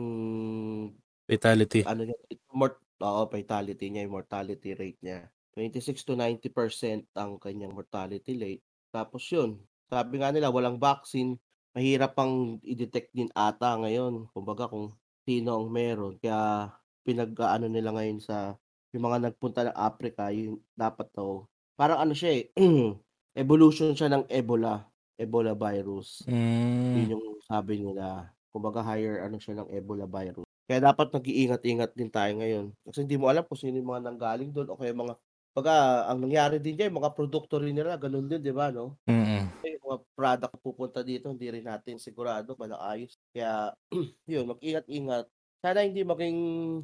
[1.25, 1.81] Fatality.
[1.81, 2.17] ano niya,
[2.53, 5.25] mort oo, fatality niya, mortality rate niya.
[5.57, 8.61] 26 to 90% ang kanyang mortality rate.
[8.93, 9.57] Tapos yun,
[9.89, 11.41] sabi nga nila walang vaccine,
[11.73, 14.29] mahirap pang i-detect din ata ngayon.
[14.29, 14.93] Kumbaga kung
[15.25, 16.21] sino ang meron.
[16.21, 16.69] Kaya
[17.01, 18.53] pinag-ano nila ngayon sa
[18.93, 22.43] yung mga nagpunta ng Africa, yung dapat daw parang ano siya eh,
[23.43, 24.79] evolution siya ng Ebola,
[25.15, 26.23] Ebola virus.
[26.27, 26.93] Mm.
[26.95, 28.29] Yun yung sabi nila.
[28.51, 30.47] Kumbaga higher ano siya ng Ebola virus.
[30.65, 32.73] Kaya dapat nag-iingat-ingat din tayo ngayon.
[32.87, 35.15] Kasi hindi mo alam kung sino yung mga nanggaling doon o kaya mga
[35.55, 38.99] Baga, ang nangyari din diyan, mga produkto rin nila, ganun din, di ba, no?
[39.07, 39.47] Mm.
[39.63, 43.15] Yung mga product pupunta dito, hindi rin natin sigurado ayos.
[43.31, 43.71] Kaya,
[44.27, 45.31] yun, mag-ingat-ingat.
[45.63, 46.39] Sana hindi maging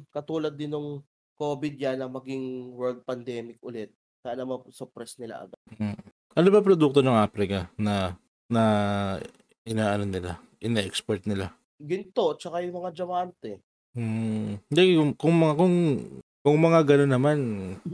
[0.08, 1.04] katulad din nung
[1.36, 3.92] COVID yan na maging world pandemic ulit.
[4.24, 5.60] Sana ma-suppress nila agad.
[5.76, 6.11] Mm.
[6.32, 8.16] Ano ba produkto ng Africa na
[8.48, 8.64] na
[9.68, 11.52] inaano nila, ina-export nila?
[11.76, 13.60] Ginto, tsaka yung mga diamante.
[13.92, 14.56] Hmm.
[14.72, 15.74] Hindi, kung, kung mga kung
[16.42, 17.38] kung mga gano'n naman,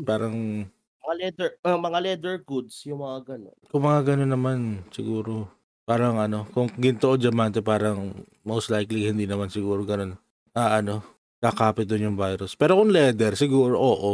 [0.06, 0.66] parang
[1.08, 3.58] Mga leather, ah, mga leather goods, yung mga gano'n.
[3.72, 4.58] kung mga gano'n naman
[4.94, 5.48] siguro
[5.88, 8.12] parang ano, kung ginto o diamante parang
[8.44, 10.14] most likely hindi naman siguro gano'n.
[10.54, 11.02] Ah, ano,
[11.42, 12.54] kakapit doon yung virus.
[12.54, 14.12] Pero kung leather, siguro oo.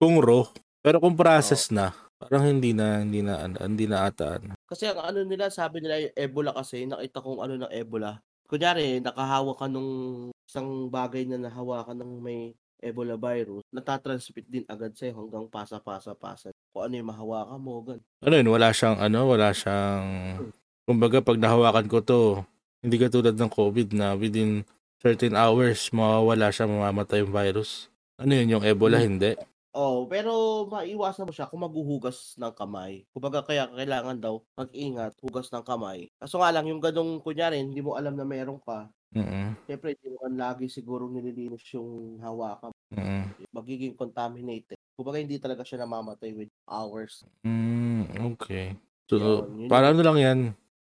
[0.00, 0.44] Kung raw.
[0.80, 4.40] Pero kung process na, parang hindi na, hindi na, ano, hindi na ata.
[4.40, 4.56] ano.
[4.66, 8.18] Kasi ang ano nila, sabi nila yung Ebola kasi, nakita kong ano ng Ebola.
[8.46, 9.90] Kunyari, nakahawa ka nung
[10.46, 16.52] isang bagay na nahawakan ng may Ebola virus, natatransmit din agad sa'yo hanggang pasa-pasa-pasa.
[16.70, 18.00] Kung ano yung mahawakan mo, gan.
[18.20, 20.06] Ano yun, wala siyang, ano, wala siyang,
[20.84, 22.20] kumbaga pag nahawakan ko to,
[22.84, 24.62] hindi katulad ng COVID na within
[25.00, 27.88] certain hours, mawawala siya, mamamatay yung virus.
[28.20, 29.34] Ano yun, yung Ebola, hindi?
[29.76, 33.04] Oh, pero maiwasan mo siya kung maghuhugas ng kamay.
[33.12, 36.08] Kumbaga kaya kailangan daw mag-ingat, hugas ng kamay.
[36.16, 38.88] Kaso nga lang yung ganong kunyari, hindi mo alam na meron ka.
[39.12, 42.72] Mm Siyempre, hindi mo lagi siguro nililinis yung hawakan.
[42.96, 44.80] mm Magiging contaminated.
[44.96, 47.28] Kumbaga hindi talaga siya namamatay with hours.
[47.44, 48.72] Mm, okay.
[49.12, 50.38] So, Yun, yun para ano lang yan,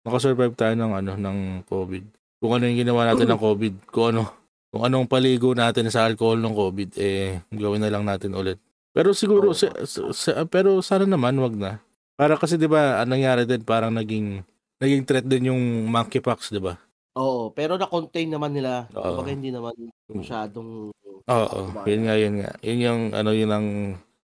[0.01, 1.37] nakasurvive tayo ng ano ng
[1.69, 2.03] COVID.
[2.41, 4.33] Kung ano yung ginawa natin ng COVID, kung ano
[4.73, 8.57] kung anong paligo natin sa alcohol ng COVID, eh gawin na lang natin ulit.
[8.99, 9.55] Pero siguro Oo.
[9.55, 11.79] sa, sa- sa- pero sana naman wag na.
[12.19, 14.43] Para kasi 'di ba, ang nangyari din parang naging
[14.75, 16.75] naging threat din yung monkeypox, 'di ba?
[17.15, 18.91] Oo, pero na-contain naman nila.
[18.91, 19.15] Oo.
[19.15, 19.71] Kumbaga hindi naman
[20.11, 20.91] masyadong
[21.31, 22.51] Oo, yun nga, yun nga.
[22.59, 23.67] Yun yung ano yun ang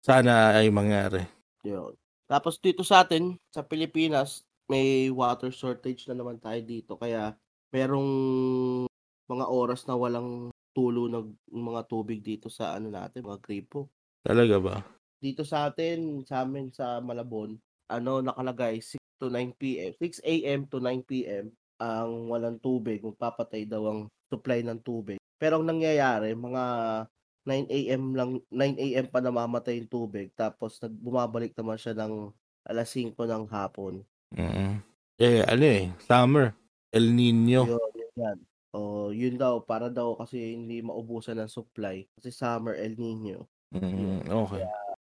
[0.00, 1.20] sana ay mangyari.
[1.68, 1.92] Yun.
[2.24, 6.96] Tapos dito sa atin, sa Pilipinas, may water shortage na naman tayo dito.
[6.96, 7.37] Kaya
[7.76, 8.08] merong
[9.28, 13.92] mga oras na walang tulo ng mga tubig dito sa ano natin, mga gripo.
[14.22, 14.76] Talaga ba?
[15.18, 17.58] Dito sa atin, sa amin sa Malabon,
[17.90, 19.90] ano nakalagay 6 to 9 p.m.
[19.98, 20.66] 6 a.m.
[20.66, 21.50] to 9 p.m.
[21.82, 25.18] ang walang tubig, magpapatay daw ang supply ng tubig.
[25.38, 26.64] Pero ang nangyayari, mga
[27.42, 28.02] 9 a.m.
[28.14, 29.06] lang 9 a.m.
[29.11, 32.30] pa namamatay yung tubig tapos nag bumabalik naman siya ng
[32.70, 34.06] alas 5 ng hapon.
[34.30, 34.78] mm
[35.22, 36.50] Eh, ano eh, summer.
[36.90, 37.62] El Nino.
[37.62, 38.38] Yun, yun yan.
[38.74, 42.02] O, yun daw, para daw kasi hindi maubusan ng supply.
[42.18, 43.46] Kasi summer El Nino.
[43.72, 44.62] Mm, okay.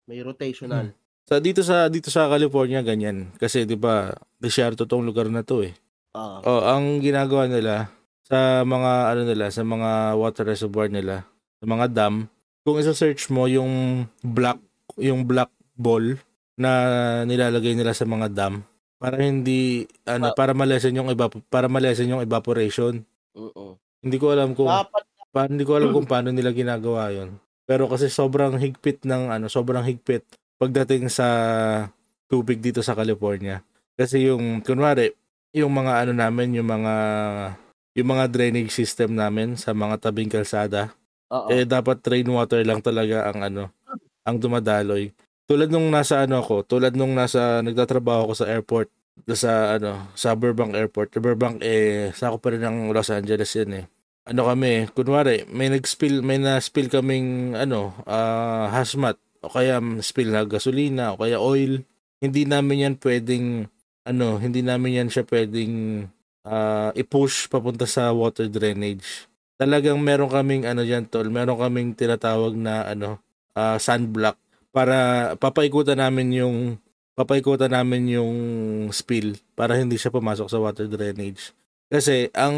[0.08, 0.96] May rotational.
[1.24, 5.64] Sa dito sa dito sa California ganyan kasi 'di ba, disyerto tong lugar na 'to
[5.64, 5.72] eh.
[6.12, 7.88] Ah, Oh, ang ginagawa nila
[8.24, 11.24] sa mga ano nila, sa mga water reservoir nila,
[11.60, 12.28] sa mga dam,
[12.64, 14.60] kung isa-search mo yung black
[15.00, 16.16] yung black ball
[16.54, 16.72] na
[17.24, 18.62] nilalagay nila sa mga dam
[19.00, 20.36] para hindi ano Ah.
[20.36, 23.00] para malesen yung evap para malesen yung evaporation.
[23.34, 23.80] oo.
[24.04, 27.32] Hindi ko alam kung Dapat pa, hindi ko alam kung paano nila ginagawa 'yon.
[27.64, 30.24] Pero kasi sobrang higpit ng ano, sobrang higpit
[30.60, 31.28] pagdating sa
[32.28, 33.64] tubig dito sa California.
[33.96, 35.14] Kasi yung kunwari,
[35.54, 36.96] yung mga ano namin, yung mga
[37.94, 40.92] yung mga drainage system namin sa mga tabing kalsada,
[41.30, 41.48] oo.
[41.54, 43.64] eh dapat rainwater lang talaga ang ano,
[44.26, 45.14] ang dumadaloy.
[45.46, 48.90] Tulad nung nasa ano ako, tulad nung nasa nagtatrabaho ako sa airport,
[49.38, 51.14] sa ano, sa Burbank Airport.
[51.22, 53.86] Burbank eh sa ako pa rin ng Los Angeles yun eh.
[54.24, 60.48] Ano kami, kunwari, may nag-spill, may na-spill kaming ano, ah, hazmat o kaya spill na
[60.48, 61.84] gasolina o kaya oil.
[62.24, 63.68] Hindi namin yan pwedeng
[64.08, 66.08] ano, hindi namin yan siya pwedeng
[66.48, 69.28] ah, i-push papunta sa water drainage.
[69.60, 73.20] Talagang meron kaming ano diyan tol, meron kaming tinatawag na ano,
[73.60, 74.40] ah, sunblock
[74.72, 76.58] para papaikutan namin yung
[77.14, 78.36] papaikutan namin yung
[78.96, 81.52] spill para hindi siya pumasok sa water drainage.
[81.92, 82.56] Kasi ang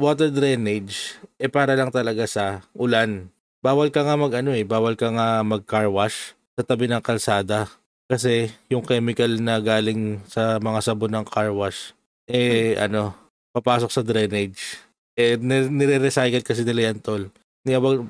[0.00, 3.28] water drainage eh para lang talaga sa ulan.
[3.60, 7.04] Bawal ka nga mag ano eh, bawal ka nga mag car wash sa tabi ng
[7.04, 7.68] kalsada
[8.08, 11.92] kasi yung chemical na galing sa mga sabon ng car wash
[12.24, 13.12] eh ano,
[13.52, 14.80] papasok sa drainage.
[15.18, 17.28] Eh ni- nire-recycle kasi nila yan tol.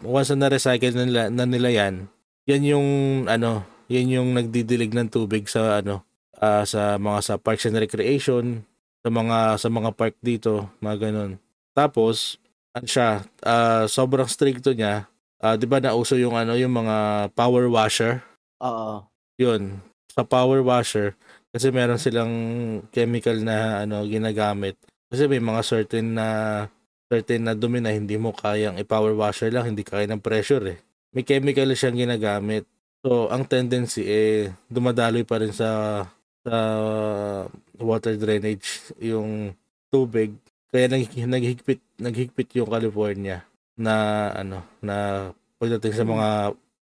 [0.06, 2.06] Once na na-recycle na nila, na nila yan,
[2.46, 2.88] yan yung
[3.26, 6.06] ano, yan yung nagdidilig ng tubig sa ano,
[6.38, 8.62] ah, sa mga sa parks and recreation,
[9.02, 11.40] sa mga sa mga park dito, mga ganun.
[11.76, 12.38] Tapos,
[12.74, 15.06] ano siya, ah, sobrang stricto niya.
[15.40, 18.20] Ah, 'di ba nauso yung ano, yung mga power washer?
[18.60, 19.06] Oo.
[19.40, 19.80] 'Yun.
[20.12, 21.16] Sa power washer
[21.54, 22.32] kasi meron silang
[22.94, 24.76] chemical na ano ginagamit.
[25.10, 26.26] Kasi may mga certain na
[27.10, 30.78] certain na dumi na hindi mo kayang i-power washer lang, hindi kaya ng pressure eh.
[31.16, 32.68] May chemical siyang ginagamit.
[33.02, 36.04] So, ang tendency eh dumadaloy pa rin sa
[36.44, 36.56] sa
[37.80, 39.54] water drainage yung
[39.92, 40.36] tubig.
[40.70, 43.42] Kaya nag, naghigpit naghigpit yung California
[43.74, 43.94] na
[44.34, 45.28] ano na
[45.58, 46.28] pagdating sa mga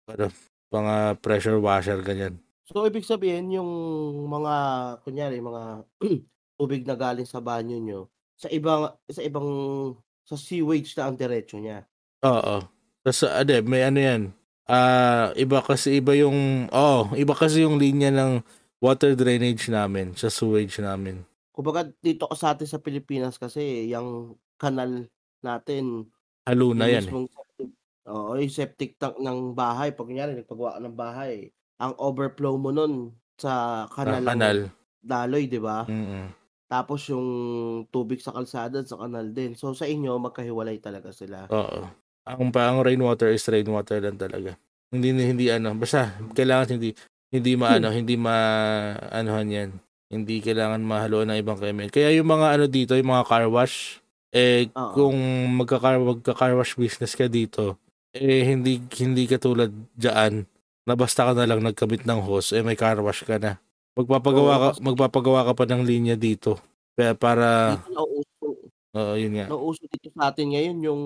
[0.09, 0.25] ano,
[0.73, 2.37] mga pressure washer ganyan.
[2.65, 3.69] So, ibig sabihin, yung
[4.25, 4.55] mga,
[5.05, 5.85] kunyari, mga
[6.57, 9.49] tubig na galing sa banyo nyo, sa ibang, sa ibang,
[10.25, 11.85] sa sewage na ang diretso niya.
[12.25, 12.65] Oo.
[13.05, 14.21] Tapos ade, may ano yan.
[14.65, 18.41] Ah, iba kasi iba yung oh, iba kasi yung linya ng
[18.81, 21.21] water drainage namin sa sewage namin.
[21.55, 25.07] Kumbaga, dito sa atin sa Pilipinas kasi, yung kanal
[25.39, 26.03] natin,
[26.43, 26.99] Halo na yung yan.
[26.99, 27.07] Eh.
[27.07, 27.69] mismong septic,
[28.11, 31.33] oo, yung septic tank ng bahay, pag kunyari, nagpagawa ka ng bahay,
[31.79, 34.57] ang overflow mo nun sa Sa kanal, ng kanal.
[34.99, 35.87] daloy, di ba?
[35.87, 36.27] Mm.
[36.67, 37.27] Tapos yung
[37.87, 39.53] tubig sa kalsada sa kanal din.
[39.55, 41.45] So sa inyo magkahiwalay talaga sila.
[41.53, 41.85] Oo.
[42.25, 44.57] Ang pang rainwater is rainwater lang talaga.
[44.89, 46.89] Hindi hindi ano, basta kailangan hindi
[47.29, 48.33] hindi maano, hindi ma
[49.13, 49.69] anuhan yan.
[50.15, 51.91] Hindi kailangan mahaluan ng ibang chemical.
[51.91, 53.99] Kaya yung mga ano dito, yung mga car wash,
[54.31, 54.91] eh Oo.
[54.95, 55.17] kung
[55.59, 57.75] magka-car, magka-car wash business ka dito,
[58.15, 60.47] eh hindi hindi katulad diyan
[60.87, 63.59] na basta ka na lang nagkabit ng hose, eh may car wash ka na.
[63.95, 66.59] Magpapagawa ka, magpapagawa ka pa ng linya dito.
[66.95, 68.47] Kaya para, nauuso,
[68.95, 69.47] oo, yun nga.
[69.51, 71.01] nauuso dito sa atin ngayon yung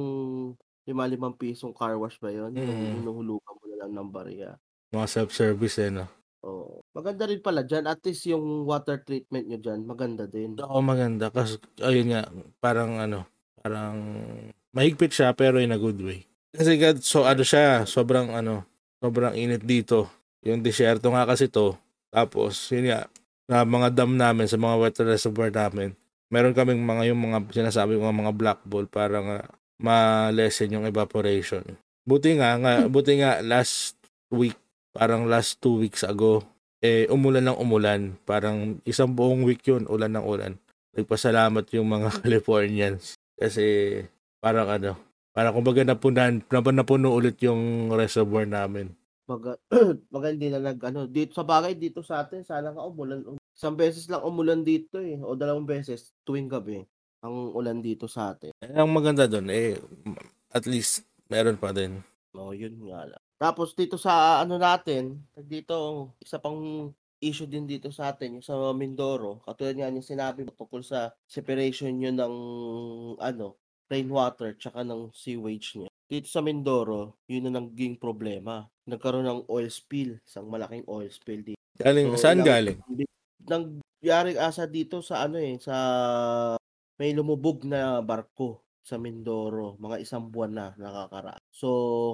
[0.89, 2.53] lima limang pisong car wash ba yun?
[2.53, 2.61] Mm.
[2.61, 4.57] Yung hinuhulugan mo na lang ng barya.
[4.89, 6.05] Mga self-service eh, no?
[6.43, 6.80] Oo.
[6.95, 7.86] Maganda rin pala dyan.
[7.89, 10.56] At least yung water treatment nyo dyan, maganda din.
[10.60, 11.28] Oo, maganda.
[11.32, 12.21] Kasi, ayun nga,
[12.63, 13.28] parang ano,
[13.60, 13.95] parang
[14.71, 16.23] mahigpit siya pero in a good way.
[16.56, 18.65] Kasi God, so ano siya, sobrang ano,
[19.04, 20.10] sobrang init dito.
[20.47, 21.75] Yung disyerto nga kasi to.
[22.10, 23.06] Tapos, yun nga,
[23.49, 25.93] na mga dam namin, sa mga water reservoir namin,
[26.30, 29.38] meron kaming mga yung mga sinasabi mga mga black ball para nga
[29.82, 31.65] ma-lessen yung evaporation.
[32.06, 33.97] Buti nga, nga buti nga last
[34.30, 34.58] week,
[34.93, 36.43] parang last two weeks ago,
[36.80, 38.15] eh umulan ng umulan.
[38.23, 40.54] Parang isang buong week yun, ulan ng ulan.
[40.95, 43.99] Nagpasalamat yung mga Californians kasi
[44.43, 44.97] parang ano,
[45.32, 48.91] parang kumbaga napunan, napuno ulit yung reservoir namin.
[49.30, 49.62] Baga,
[50.13, 53.21] baga hindi na nag ano, dito sa bagay dito sa atin, sana nga umulan.
[53.54, 56.82] Isang beses lang umulan dito eh, o dalawang beses tuwing gabi
[57.19, 58.56] ang ulan dito sa atin.
[58.63, 59.75] Eh, ang maganda doon eh
[60.49, 62.02] at least meron pa din.
[62.34, 63.23] Oo, yun nga lang.
[63.39, 66.91] Tapos dito sa ano natin, dito isa pang
[67.23, 69.39] issue din dito sa atin yung sa Mindoro.
[69.47, 72.36] Katulad nga yung sinabi mo tungkol sa separation yun ng
[73.15, 73.56] ano,
[73.88, 75.89] rainwater tsaka ng sewage niya.
[76.10, 78.67] Dito sa Mindoro, yun na naging problema.
[78.84, 81.60] Nagkaroon ng oil spill, isang malaking oil spill dito.
[81.80, 82.78] Galing, So, saan ilang- galing?
[83.47, 85.75] Nangyari asa dito sa ano eh, sa
[86.99, 91.39] may lumubog na barko sa Mindoro, mga isang buwan na nakakaraan.
[91.54, 91.67] So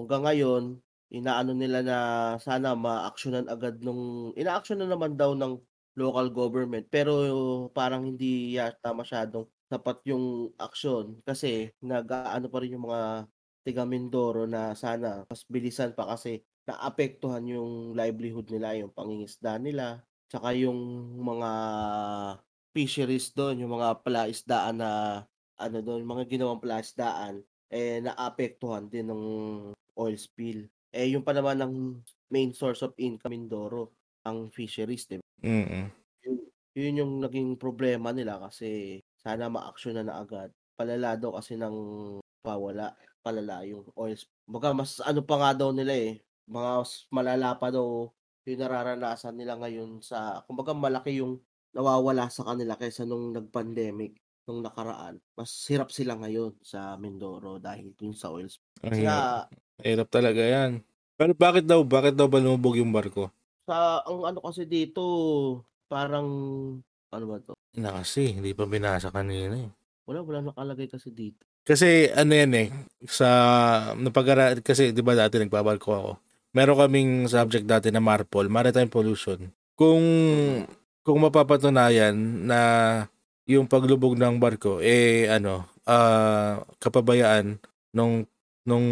[0.04, 0.64] hanggang ngayon,
[1.14, 1.98] inaano nila na
[2.42, 5.58] sana ma-aksyonan agad nung ina-action na naman daw ng
[5.96, 7.14] local government pero
[7.72, 13.26] parang hindi yata masyadong sapat yung aksyon kasi nag-aano pa rin yung mga
[13.66, 20.02] tiga Mindoro na sana mas bilisan pa kasi naapektuhan yung livelihood nila, yung pangingisda nila,
[20.30, 20.78] tsaka yung
[21.22, 21.50] mga
[22.74, 24.92] fisheries doon, yung mga palaisdaan na
[25.56, 29.24] ano doon, mga ginawang palaisdaan, eh naapektuhan din ng
[29.96, 30.68] oil spill.
[30.96, 31.74] Eh yung pa naman ang
[32.32, 33.92] main source of income Mindoro,
[34.24, 35.26] ang fisheries, di ba?
[36.24, 36.38] Yun,
[36.78, 40.50] yun yung naging problema nila kasi sana ma-action na na agad.
[40.80, 41.76] Palala daw kasi ng
[42.44, 44.16] pawala, palala yung oil.
[44.48, 46.12] Baga mas ano pa nga daw nila eh,
[46.48, 46.72] mga
[47.12, 48.08] malala pa daw
[48.46, 51.42] yung nararanasan nila ngayon sa, kumbaga malaki yung
[51.76, 54.16] nawawala sa kanila kaysa nung nag-pandemic
[54.48, 55.18] nung nakaraan.
[55.36, 58.70] Mas hirap sila ngayon sa Mindoro dahil dun sa oil spill.
[58.86, 59.50] Kasi nga,
[59.84, 60.84] Hirap talaga yan.
[61.16, 63.32] Pero bakit daw, bakit daw ba lumubog yung barko?
[63.66, 65.02] sa ang ano kasi dito,
[65.90, 66.28] parang
[67.10, 67.58] ano ba to?
[67.76, 69.70] Na kasi, hindi pa binasa kanina eh.
[70.06, 71.42] Wala, wala nakalagay kasi dito.
[71.66, 72.70] Kasi ano yan eh,
[73.10, 73.28] sa
[73.98, 76.12] napag kasi 'di ba dati nagbabalko ako.
[76.54, 79.50] Meron kaming subject dati na MARPOL, Maritime Pollution.
[79.74, 80.06] Kung
[81.02, 82.14] kung mapapatunayan
[82.46, 82.60] na
[83.50, 87.58] yung paglubog ng barko eh ano, ah kapabayaan
[87.98, 88.30] nung
[88.66, 88.88] nung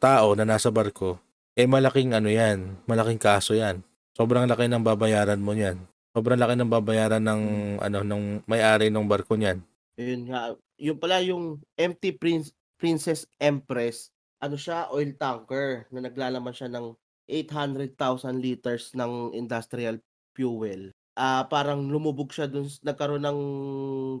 [0.00, 1.20] tao na nasa barko,
[1.52, 3.84] eh malaking ano 'yan, malaking kaso 'yan.
[4.16, 5.76] Sobrang laki ng babayaran mo niyan.
[6.16, 7.42] Sobrang laki ng babayaran ng
[7.84, 9.60] ano ng may-ari ng barko niyan.
[10.00, 16.52] Yun nga, yun pala yung MT Prince, Princess Empress, ano siya, oil tanker na naglalaman
[16.56, 16.96] siya ng
[17.28, 20.00] 800,000 liters ng industrial
[20.36, 20.92] fuel.
[21.16, 23.40] Ah, parang lumubog siya dun, nagkaroon ng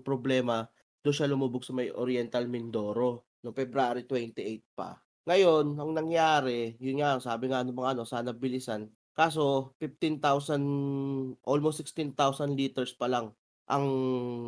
[0.00, 0.64] problema,
[1.04, 4.98] doon siya lumubog sa may Oriental Mindoro noong February 28 pa.
[5.30, 8.90] Ngayon, ang nangyari, yun nga, sabi nga ng mga ano, sana bilisan.
[9.14, 13.30] Kaso, 15,000, almost 16,000 liters pa lang
[13.66, 13.86] ang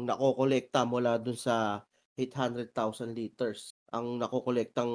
[0.06, 1.82] nakokolekta mula dun sa
[2.14, 3.74] 800,000 liters.
[3.94, 4.90] Ang nakokolektang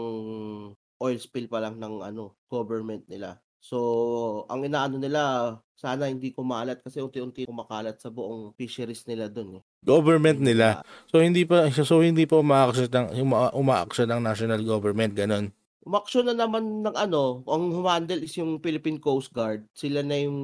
[1.04, 3.40] oil spill pa lang ng ano, government nila.
[3.64, 9.60] So, ang inaano nila, sana hindi kumalat kasi unti-unti kumakalat sa buong fisheries nila dun
[9.60, 9.62] eh.
[9.84, 10.80] Government nila.
[11.12, 15.52] So hindi pa so hindi pa umaaksyon ng uma, umaaksyon ng national government ganun.
[15.84, 19.68] Umaksyon na naman ng ano, ang humandle is yung Philippine Coast Guard.
[19.76, 20.40] Sila na yung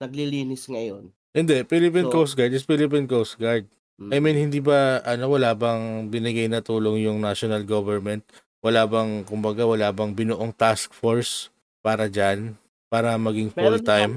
[0.00, 1.12] naglilinis ngayon.
[1.36, 3.68] Hindi, Philippine So- Coast Guard is Philippine Coast Guard.
[4.00, 4.10] Mm.
[4.12, 8.24] I mean hindi ba ano wala bang binigay na tulong yung national government?
[8.64, 11.52] Wala bang kumbaga wala bang binuong task force
[11.86, 12.58] para diyan
[12.90, 14.12] para maging full Meron time?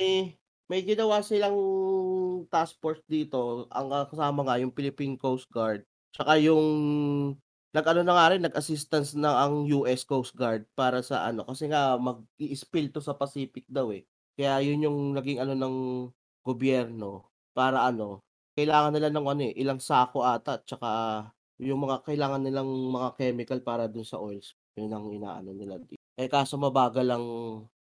[0.00, 0.40] may
[0.72, 1.58] may ginawa silang
[2.48, 3.68] task force dito.
[3.68, 5.84] Ang kasama nga yung Philippine Coast Guard.
[6.16, 6.64] Tsaka yung
[7.74, 11.42] nag-ano na nga rin, nag-assistance na ang US Coast Guard para sa ano.
[11.44, 14.06] Kasi nga mag-i-spill to sa Pacific daw eh.
[14.38, 15.76] Kaya yun yung naging ano ng
[16.46, 18.22] gobyerno para ano,
[18.54, 20.88] kailangan nila ng ano eh, ilang sako ata tsaka
[21.60, 24.56] yung mga kailangan nilang mga chemical para dun sa oils.
[24.78, 26.00] Yun ang inaano nila dito.
[26.20, 27.24] Eh kaso mabagal lang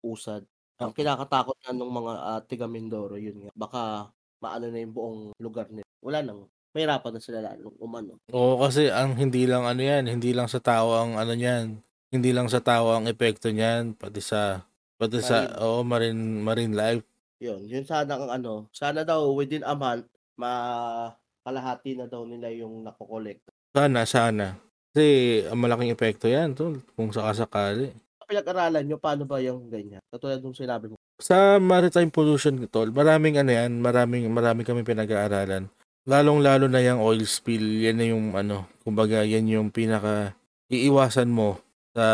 [0.04, 0.44] usad.
[0.84, 3.52] Ang kinakatakot nga nung mga ah, tiga Mindoro yun nga.
[3.56, 4.12] Baka
[4.44, 5.88] maano na yung buong lugar nila.
[6.04, 8.20] Wala nang mahirapan na sila lalong umano.
[8.36, 11.80] Oo kasi ang hindi lang ano yan, hindi lang sa tao ang ano niyan.
[12.12, 14.62] Hindi lang sa tao ang epekto niyan, pati sa
[15.00, 15.58] pati sa Marine.
[15.64, 17.06] oo marine marine life.
[17.40, 20.06] Yun, yun sana ang ano, sana daw within a month
[20.38, 23.50] makalahati na daw nila yung nakokolekta.
[23.74, 24.48] Sana sana.
[24.94, 27.94] Kasi ang malaking epekto yan tol kung sakasakali.
[28.28, 30.04] Pinag-aralan niyo, paano ba yung ganyan?
[30.12, 30.96] Katulad nung sinabi mo.
[31.18, 35.72] Sa maritime pollution, tol, maraming ano yan, maraming, maraming kami pinag-aaralan.
[36.08, 40.36] Lalong-lalo na yung oil spill, yan na yung ano, kumbaga yan yung pinaka
[40.68, 41.58] iiwasan mo
[41.96, 42.06] sa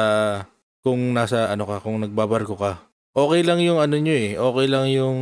[0.86, 2.74] kung nasa ano ka, kung nagbabarko ka.
[3.14, 5.20] Okay lang yung ano nyo eh, okay lang yung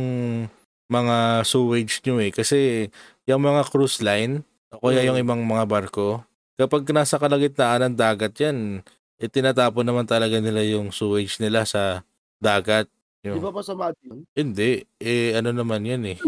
[0.88, 2.30] mga sewage nyo eh.
[2.32, 2.88] Kasi
[3.28, 5.24] yung mga cruise line, o kaya yung Mm.
[5.24, 6.24] ibang mga barko,
[6.56, 8.80] kapag nasa kalagitnaan ng dagat yan,
[9.22, 12.02] eh, tinatapon naman talaga nila yung sewage nila sa
[12.42, 12.90] dagat.
[13.22, 14.26] Di Yung, ba masama yun?
[14.34, 16.18] hindi, eh ano naman yan eh.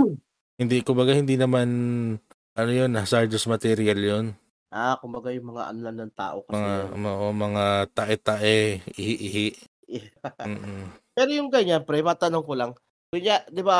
[0.55, 1.67] Hindi, kumbaga hindi naman,
[2.55, 4.27] ano yun, hazardous material yun.
[4.71, 8.59] Ah, kumbaga yung mga lang ng tao kasi Mga, mga, o mga tae-tae,
[8.95, 9.49] ihi-ihi.
[11.19, 12.71] Pero yung ganyan, pre, matanong ko lang.
[13.11, 13.79] Kunya, di ba,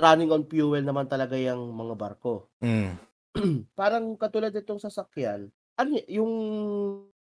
[0.00, 2.48] running on fuel naman talaga yung mga barko.
[2.64, 2.96] Mm.
[3.80, 6.32] Parang katulad itong sasakyan, ano yung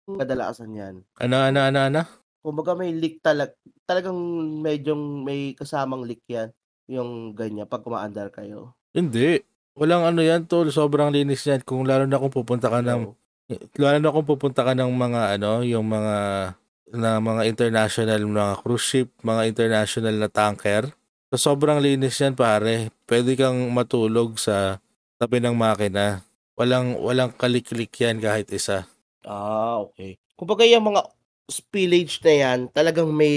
[0.07, 0.95] kadalasan yan?
[1.19, 2.03] Ano, ano, ano, ano?
[2.47, 3.51] Kumbaga may leak talag
[3.87, 4.19] talagang
[4.63, 6.55] medyong may kasamang leak yan,
[6.87, 8.75] yung ganyan, pag kumaandar kayo.
[8.95, 9.43] Hindi.
[9.77, 10.73] Walang ano yan, tol.
[10.73, 11.61] Sobrang linis yan.
[11.61, 13.13] Kung lalo na kung pupunta ka ng,
[13.77, 16.17] lalo na kung pupunta ka ng mga, ano, yung mga,
[16.97, 20.95] na mga international, mga cruise ship, mga international na tanker.
[21.35, 22.89] So, sobrang linis yan, pare.
[23.05, 24.81] Pwede kang matulog sa
[25.21, 26.25] tabi ng makina.
[26.57, 28.89] Walang, walang kalik-lik yan kahit isa.
[29.27, 30.16] Ah, okay.
[30.39, 31.03] Kumbaga yung mga
[31.51, 33.35] spillage na yan, talagang may,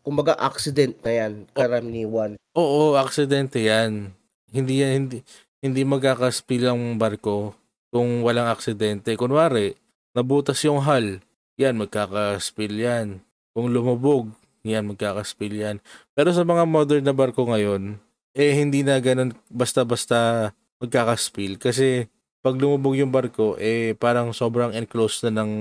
[0.00, 2.40] kumbaga accident na yan, karaniwan.
[2.56, 4.16] Oo, aksidente yan.
[4.48, 5.18] Hindi yan, hindi,
[5.60, 7.52] hindi magkakaspill ang barko
[7.92, 9.12] kung walang aksidente.
[9.16, 9.76] Kunwari,
[10.16, 11.20] nabutas yung hull,
[11.60, 13.20] yan, magkakaspill yan.
[13.52, 14.32] Kung lumubog,
[14.64, 15.76] yan, magkakaspill yan.
[16.16, 18.00] Pero sa mga modern na barko ngayon,
[18.32, 21.60] eh, hindi na ganun basta-basta magkakaspill.
[21.60, 22.08] Kasi,
[22.42, 25.52] pag lumubog yung barko, eh, parang sobrang enclosed na ng,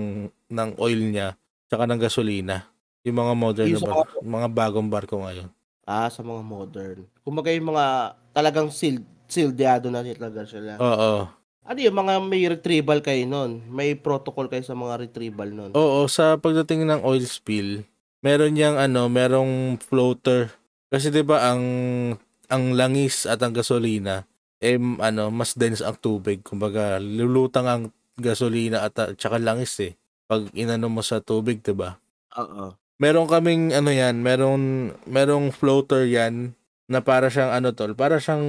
[0.50, 1.38] ng oil niya,
[1.70, 2.66] tsaka ng gasolina.
[3.06, 5.50] Yung mga modern Yung na sa barko, mga bagong barko ngayon.
[5.86, 7.06] Ah, sa mga modern.
[7.22, 10.82] Kumbaga yung mga talagang sealed, sealdeado na talaga sila.
[10.82, 11.30] Oo.
[11.62, 13.62] Ano yung mga may retrieval kayo nun?
[13.70, 15.72] May protocol kayo sa mga retrieval nun?
[15.78, 17.86] Oo, sa pagdating ng oil spill,
[18.26, 20.50] meron yang ano, merong floater.
[20.90, 21.64] Kasi 'di ba ang
[22.50, 24.26] ang langis at ang gasolina
[24.62, 26.46] eh ano, mas dense ang tubig.
[26.46, 27.84] Kumbaga, lulutang ang
[28.22, 29.98] gasolina at at tsaka langis eh.
[30.30, 31.98] Pag inano mo sa tubig, 'di ba?
[32.38, 32.78] Oo.
[33.02, 36.54] Meron kaming ano yan, meron merong floater yan
[36.86, 38.46] na para siyang ano tol, para siyang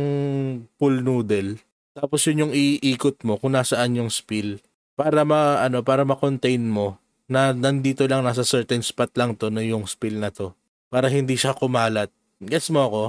[0.76, 1.56] pool noodle.
[1.96, 4.60] Tapos yun yung iikot mo kung nasaan yung spill
[4.92, 9.64] para ma ano para ma-contain mo na nandito lang nasa certain spot lang to na
[9.64, 10.52] yung spill na to
[10.92, 12.12] para hindi siya kumalat.
[12.44, 13.02] Gets mo ako?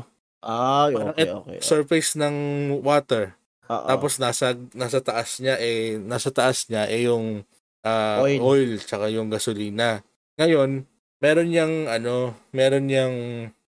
[0.91, 1.57] Parang okay, okay.
[1.63, 2.35] Surface ng
[2.83, 3.33] water.
[3.71, 3.87] Oo.
[3.87, 7.47] Tapos nasa nasa taas niya eh nasa taas niya eh yung
[7.81, 8.39] ah, Oil.
[8.43, 8.71] oil.
[8.79, 10.03] tsaka yung gasolina.
[10.35, 10.83] Ngayon,
[11.19, 13.13] meron yang ano, meron yang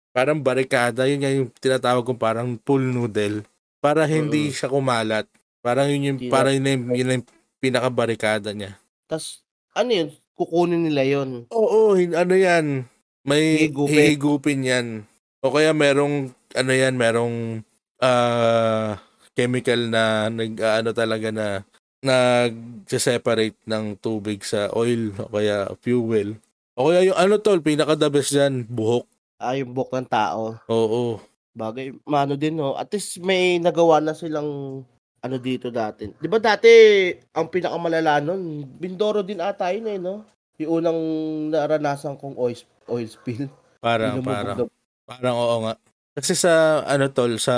[0.10, 3.46] parang barikada, yun yung tinatawag kong parang pool noodle
[3.80, 4.54] para hindi Mm.
[4.54, 5.26] siya kumalat.
[5.62, 7.26] Parang yun yung parang yun, yung, yun yung
[7.60, 8.76] pinaka-barikada niya.
[9.10, 9.42] Tas,
[9.76, 10.10] ano yun?
[10.36, 11.46] Kukunin nila yun.
[11.52, 12.88] Oo, ano yan.
[13.28, 14.88] May hihigupin yan.
[15.44, 17.62] O kaya merong, ano yan, merong
[18.00, 18.98] ah
[19.36, 21.48] chemical na nag ano talaga na
[22.00, 26.40] nag-separate ng tubig sa oil o kaya fuel.
[26.80, 29.04] O kaya yung ano tol, pinaka-the best dyan, buhok.
[29.40, 30.56] Ah, yung buhok ng tao.
[30.72, 31.20] Oo.
[31.52, 32.80] Bagay, mano din, no?
[32.80, 34.84] At least may nagawa na silang
[35.20, 36.08] ano dito dati.
[36.16, 36.72] Di ba dati,
[37.36, 40.24] ang pinakamalala nun, Bindoro din ata yun eh, no?
[40.56, 41.00] Yung unang
[41.52, 42.56] naranasan kong oil,
[42.88, 43.52] oil spill.
[43.84, 44.72] Parang, parang.
[45.04, 45.74] Parang oo nga.
[46.20, 47.56] Kasi sa, ano tol, sa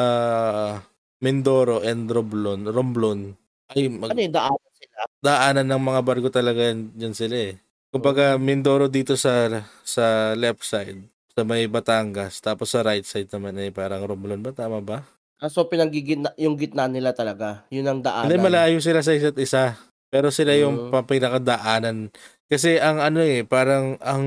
[1.21, 3.33] Mindoro and Romblon, Romblon,
[3.73, 4.97] ay mag, Ano yung daanan sila?
[5.21, 7.53] daanan ng mga barko talaga yan, yan sila eh.
[7.89, 9.49] Kumbaga, Mindoro dito sa
[9.81, 11.01] sa left side,
[11.33, 14.53] sa may Batangas, tapos sa right side naman ay parang Romblon ba?
[14.53, 15.03] Tama ba?
[15.41, 17.65] Ah, so pinanggigitna, yung gitna nila talaga.
[17.73, 18.29] Yun ang daanan.
[18.29, 19.73] Hindi, malayo sila sa isa't isa.
[20.13, 21.07] Pero sila yung mm.
[21.09, 22.13] pinakadaanan.
[22.45, 24.25] Kasi ang ano eh, parang ang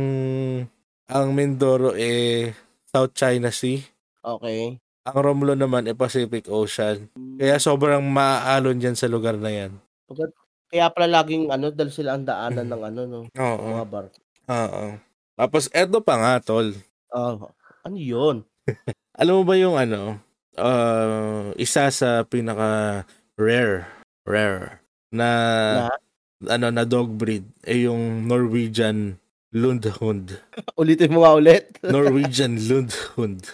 [1.07, 2.51] ang Mindoro eh
[2.91, 3.94] South China Sea.
[4.25, 4.81] Okay.
[5.05, 7.13] Ang Romblon naman eh Pacific Ocean.
[7.37, 9.77] Kaya sobrang maaalon dyan sa lugar na yan.
[10.73, 13.21] Kaya pala laging ano, dahil sila ang daanan ng ano, no?
[13.37, 13.69] Oo.
[13.77, 14.07] Mga bar.
[14.49, 14.85] Oo.
[15.37, 16.73] Tapos eto pa nga, tol.
[17.13, 17.37] Ah,
[17.85, 18.49] ano yun?
[19.21, 20.17] Alam mo ba yung ano,
[20.57, 23.05] uh, isa sa pinaka
[23.37, 23.85] rare,
[24.25, 24.81] rare
[25.15, 25.29] na,
[26.49, 29.21] ano na dog breed ay yung Norwegian
[29.55, 30.35] Lundhund.
[30.81, 31.79] Ulitin mo nga ulit.
[31.95, 33.47] Norwegian Lundhund.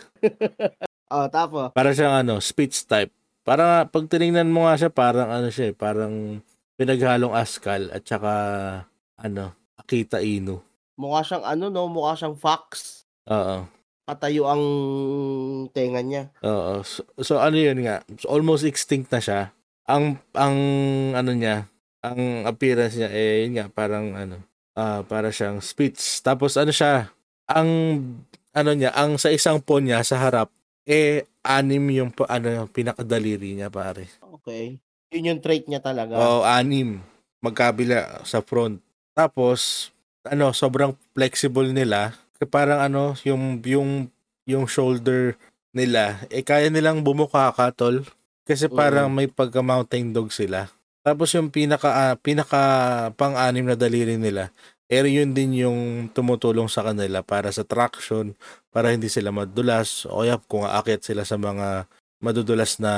[1.13, 1.77] Ah, tapos.
[1.77, 3.13] Para siyang ano, Spitz type.
[3.45, 6.41] Para pag tiningnan mo nga siya, parang ano siya, eh, parang
[6.81, 8.33] pinaghalong askal at saka
[9.21, 10.65] ano, Akita Inu.
[10.97, 13.01] Mukha siyang ano 'no, mukha siyang fox.
[13.29, 13.65] Oo.
[14.05, 14.65] Patayo ang
[15.73, 16.29] tenga niya.
[16.45, 16.85] Oo.
[16.85, 19.41] So, so ano yun nga, almost extinct na siya.
[19.89, 20.57] Ang ang
[21.17, 21.65] ano niya,
[22.05, 24.45] ang appearance niya eh yun nga parang ano,
[24.75, 26.23] ah para siyang Spitz.
[26.23, 27.11] Tapos ano siya,
[27.47, 27.71] ang
[28.51, 30.51] ano niya, ang sa isang paw niya sa harap
[30.89, 34.11] eh anim yung ano pinakadaliri niya pare.
[34.41, 34.81] Okay.
[35.11, 36.19] Yun yung trait niya talaga.
[36.19, 37.03] Oo, anim
[37.41, 38.79] magkabila sa front.
[39.17, 39.91] Tapos
[40.27, 42.13] ano, sobrang flexible nila.
[42.49, 44.09] Parang ano, yung yung
[44.49, 45.37] yung shoulder
[45.71, 48.03] nila, eh kaya nilang bumuka ka, tol.
[48.49, 50.67] Kasi parang may pagka mountain dog sila.
[51.01, 52.61] Tapos yung pinaka ah, pinaka
[53.17, 54.53] pang-anim na daliri nila,
[54.91, 58.37] eh yun din yung tumutulong sa kanila para sa traction,
[58.75, 61.89] para hindi sila madulas o kaya kung aakyat sila sa mga
[62.21, 62.95] madudulas na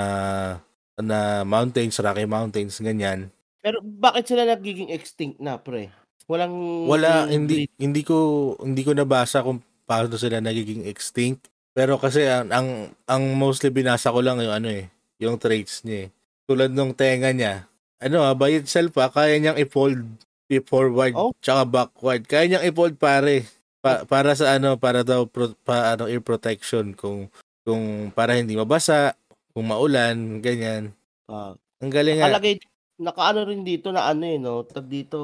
[0.99, 3.31] na mountains, rocky mountains, ganyan.
[3.63, 5.95] Pero bakit sila nagiging extinct na, pre?
[6.27, 11.53] Walang Wala, hindi hindi ko hindi ko nabasa kung paano sila nagiging extinct.
[11.73, 12.69] Pero kasi ang ang,
[13.07, 14.91] ang mostly binasa ko lang yung ano eh,
[15.23, 16.09] yung traits niya eh.
[16.49, 17.69] Tulad nung tenga niya.
[18.03, 20.03] Ano ah, by itself ah, kaya niyang i-fold
[20.51, 21.33] i-forward Oh.
[21.41, 22.27] tsaka backward.
[22.27, 23.47] Kaya niyang i-fold pare.
[23.83, 27.31] Pa, para sa ano, para daw pro, pa, ano, ear protection kung
[27.63, 29.15] kung para hindi mabasa,
[29.55, 30.91] kung maulan, ganyan.
[31.31, 32.27] Ah, Ang galing nga.
[32.31, 32.59] nakalagay
[33.03, 35.19] nakaano rin dito na ano eh no, tag dito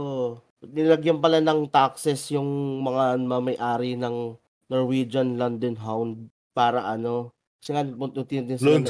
[0.63, 4.35] nilagyan pala ng taxes yung mga may-ari ng
[4.67, 7.31] Norwegian London Hound para ano
[7.63, 8.83] kasi nga munti din sila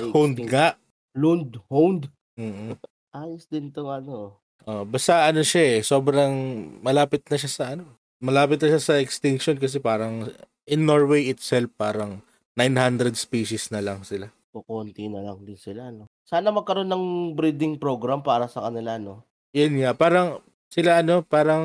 [1.13, 1.61] Lund
[3.13, 4.37] Ayos din to ano.
[4.69, 6.33] Oh, basta ano siya eh, sobrang
[6.85, 7.89] malapit na siya sa ano.
[8.21, 10.29] Malapit na siya sa extinction kasi parang
[10.69, 12.21] in Norway itself parang
[12.53, 14.29] 900 species na lang sila.
[14.53, 16.05] Kukunti na lang din sila no.
[16.29, 19.25] Sana magkaroon ng breeding program para sa kanila no.
[19.57, 21.65] Yun nga, parang sila ano, parang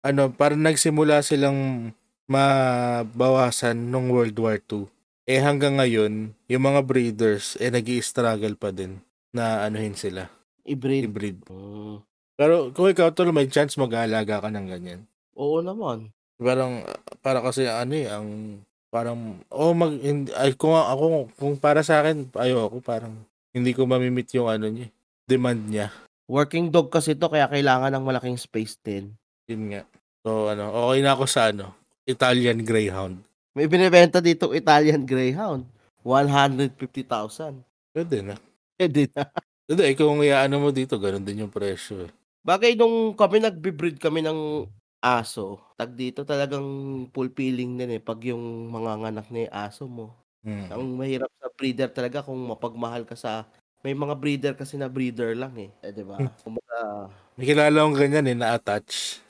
[0.00, 1.92] ano, parang nagsimula silang
[2.24, 4.88] mabawasan nung World War II.
[5.28, 9.00] Eh hanggang ngayon, yung mga breeders eh nag struggle pa din
[9.32, 10.32] na anuhin sila,
[10.64, 11.04] I-breed.
[11.08, 11.38] i-breed.
[11.48, 12.00] Mm,
[12.34, 15.00] Pero kung ikaw tol, may chance mag-aalaga ka ng ganyan.
[15.34, 16.08] oo naman.
[16.34, 16.82] Parang
[17.22, 18.58] para kasi ano eh, ang
[18.90, 23.14] parang oh mag hindi, ay kung ako kung para sa akin ayo ako parang
[23.50, 24.90] hindi ko mamimit yung ano niya,
[25.26, 25.88] demand niya.
[26.26, 29.14] Working dog kasi to kaya kailangan ng malaking space din.
[29.46, 29.82] Yun nga.
[30.22, 31.70] So ano, okay na ako sa ano,
[32.06, 33.20] Italian Greyhound.
[33.54, 35.66] May binibenta dito Italian Greyhound.
[36.02, 37.62] 150,000.
[37.94, 38.34] Pwede na.
[38.74, 39.22] Pwede na.
[39.64, 42.10] Hindi, kung iaano mo dito, ganun din yung presyo eh.
[42.44, 44.68] Bagay nung kami nagbe-breed kami ng
[45.00, 46.64] aso, tag dito talagang
[47.12, 50.12] fulfilling din eh pag yung mga nganak na yung aso mo.
[50.44, 50.68] Hmm.
[50.68, 53.48] Ang mahirap sa breeder talaga kung mapagmahal ka sa
[53.80, 56.20] may mga breeder kasi na breeder lang eh, eh 'di ba?
[56.44, 59.20] Kumbaga, May kilala akong ganyan eh, na-attach.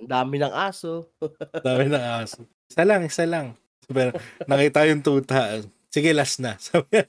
[0.00, 1.08] ang dami ng aso.
[1.64, 2.44] Dami ng aso.
[2.68, 3.56] Isa lang, isa lang.
[3.88, 4.12] Pero
[4.44, 5.60] nakita yung tuta.
[5.88, 6.56] Sige, last na.
[6.64, 7.04] Sabi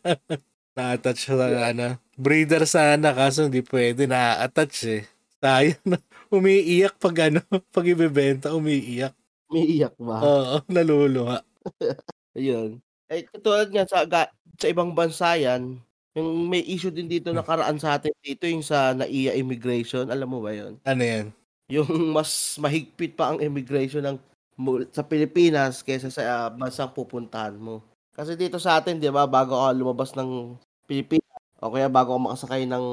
[0.75, 1.35] na-attach sa
[1.71, 1.99] ano.
[2.15, 5.03] Breeder sana kaso hindi pwede na-attach eh.
[5.43, 5.99] Sayang na.
[6.31, 7.43] Umiiyak pag ano,
[7.75, 9.13] pag ibebenta, umiiyak.
[9.51, 10.17] May iyak ba?
[10.23, 11.43] Oo, naluluha.
[12.37, 12.81] Ayun.
[13.11, 15.77] Eh, katulad nga sa, ga- sa ibang bansa yan,
[16.15, 20.39] yung may issue din dito nakaraan sa atin dito yung sa NAIA immigration, alam mo
[20.39, 20.79] ba yun?
[20.87, 21.27] Ano yan?
[21.67, 24.17] Yung mas mahigpit pa ang immigration ng
[24.95, 27.83] sa Pilipinas kaysa sa ah, bansang pupuntahan mo.
[28.15, 30.55] Kasi dito sa atin, di ba, bago ka lumabas ng
[30.87, 31.24] Pilipinas,
[31.65, 32.85] o kaya bago ka makasakay ng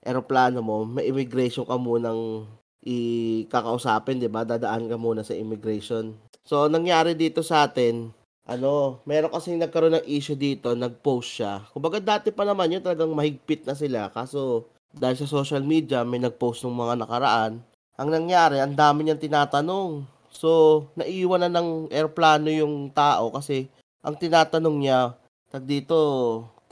[0.00, 2.48] eroplano mo, may immigration ka munang
[2.82, 4.42] ikakausapin, di ba?
[4.42, 6.16] Dadaan ka muna sa immigration.
[6.42, 8.10] So, nangyari dito sa atin,
[8.42, 11.62] ano, meron kasing nagkaroon ng issue dito, nag-post siya.
[11.70, 14.10] Kumbaga dati pa naman yun, talagang mahigpit na sila.
[14.10, 17.62] Kaso, dahil sa social media, may nag-post ng mga nakaraan.
[17.94, 20.02] Ang nangyari, ang dami niyang tinatanong.
[20.34, 23.70] So, naiiwan na ng airplano yung tao kasi
[24.02, 25.14] ang tinatanong niya,
[25.52, 25.94] tag dito,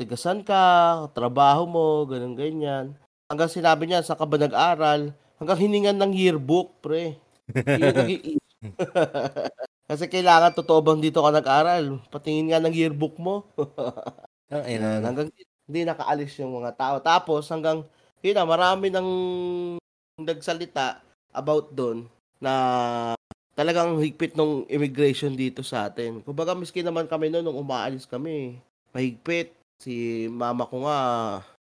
[0.01, 2.97] tigasan ka, trabaho mo, ganun ganyan.
[3.29, 5.13] Hanggang sinabi niya, sa ka ba nag-aral?
[5.37, 7.21] Hanggang hiningan ng yearbook, pre.
[9.91, 12.01] Kasi kailangan totoo bang dito ka nag-aral?
[12.09, 13.45] Patingin nga ng yearbook mo.
[14.51, 15.05] Ayan, ina.
[15.05, 15.29] hanggang
[15.71, 16.97] hindi nakaalis yung mga tao.
[16.99, 17.85] Tapos hanggang,
[18.25, 19.07] yun na, marami nang
[20.19, 22.11] nagsalita about doon
[22.43, 22.53] na
[23.55, 26.25] talagang higpit nung immigration dito sa atin.
[26.25, 28.59] Kumbaga, miski naman kami noon, nung umaalis kami,
[28.91, 29.60] mahigpit.
[29.81, 30.99] Si mama ko nga,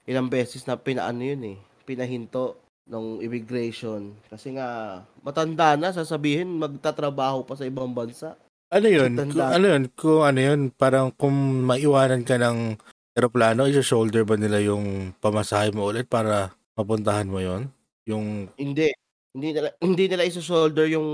[0.09, 2.57] ilang beses na pinaano yun eh, pinahinto
[2.89, 4.17] ng immigration.
[4.25, 8.33] Kasi nga, matanda na, sasabihin, magtatrabaho pa sa ibang bansa.
[8.73, 9.13] Ano yun?
[9.13, 9.83] Kung, ano yun?
[9.93, 12.81] Kung ano yun, parang kung maiwanan ka ng
[13.13, 17.69] aeroplano, isa-shoulder ba nila yung pamasahe mo ulit para mapuntahan mo yon
[18.09, 18.89] Yung, Hindi.
[19.37, 21.09] Hindi nila, hindi nila isa-shoulder yung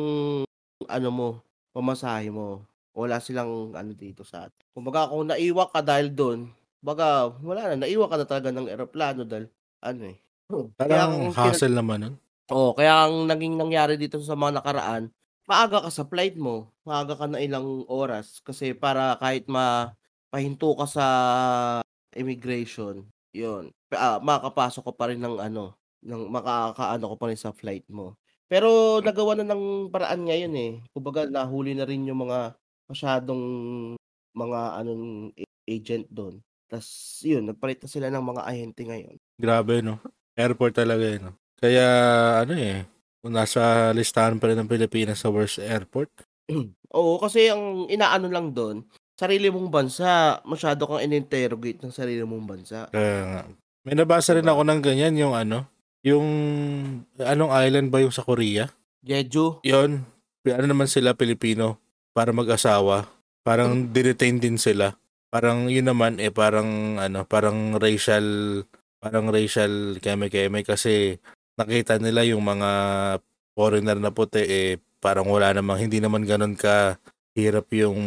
[0.88, 1.28] ano mo,
[1.76, 2.64] pamasahe mo.
[2.96, 4.64] Wala silang ano dito sa atin.
[4.72, 6.48] Kumbaga kung naiwan ka dahil dun,
[6.86, 9.50] kumbaga wala na, naiwan ka na talaga ng eroplano dahil
[9.82, 10.18] ano eh.
[10.78, 12.16] Kaya Parang kung kina hassle naman nun.
[12.54, 15.10] Oo, kaya ang naging nangyari dito sa mga nakaraan,
[15.50, 19.98] maaga ka sa flight mo, maaga ka na ilang oras kasi para kahit ma
[20.30, 21.06] pahinto ka sa
[22.14, 23.02] immigration,
[23.34, 25.74] yun, ah, makakapasok ka pa rin ng ano,
[26.06, 28.14] ng makakaano ka pa rin sa flight mo.
[28.46, 30.72] Pero nagawan na ng paraan ngayon eh.
[30.94, 32.54] Kumbaga nahuli na rin yung mga
[32.86, 33.44] masyadong
[34.38, 35.34] mga anong
[35.66, 36.46] agent dun.
[36.76, 39.16] Tas yun, nagpalit na sila ng mga ahente ngayon.
[39.40, 40.04] Grabe, no?
[40.36, 41.34] Airport talaga yun, no?
[41.56, 41.88] Kaya,
[42.44, 42.84] ano eh,
[43.24, 46.12] nasa listahan pa rin ng Pilipinas sa worst airport.
[47.00, 48.84] Oo, kasi ang inaano lang dun,
[49.16, 52.92] sarili mong bansa, masyado kang in-interrogate ng sarili mong bansa.
[52.92, 53.42] Kaya nga.
[53.88, 54.60] May nabasa rin Diba?
[54.60, 55.72] ako ng ganyan, yung ano,
[56.04, 56.28] yung,
[57.16, 58.68] anong island ba yung sa Korea?
[59.00, 60.04] Jeju, Yun,
[60.44, 61.80] ano naman sila, Pilipino,
[62.12, 63.08] para mag-asawa.
[63.46, 64.98] Parang dinetain din sila.
[65.36, 68.24] Parang yun naman, eh, parang, ano, parang racial,
[69.04, 71.20] parang racial keme-keme kasi
[71.60, 72.72] nakita nila yung mga
[73.52, 76.96] foreigner na puti, eh, parang wala namang, hindi naman ganun ka
[77.36, 78.00] hirap yung,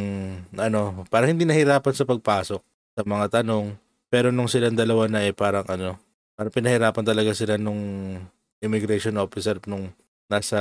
[0.56, 2.64] ano, parang hindi nahirapan sa pagpasok
[2.96, 3.76] sa mga tanong.
[4.08, 6.00] Pero nung silang dalawa na, eh, parang, ano,
[6.32, 8.16] parang pinahirapan talaga sila nung
[8.64, 9.92] immigration officer nung
[10.32, 10.56] nasa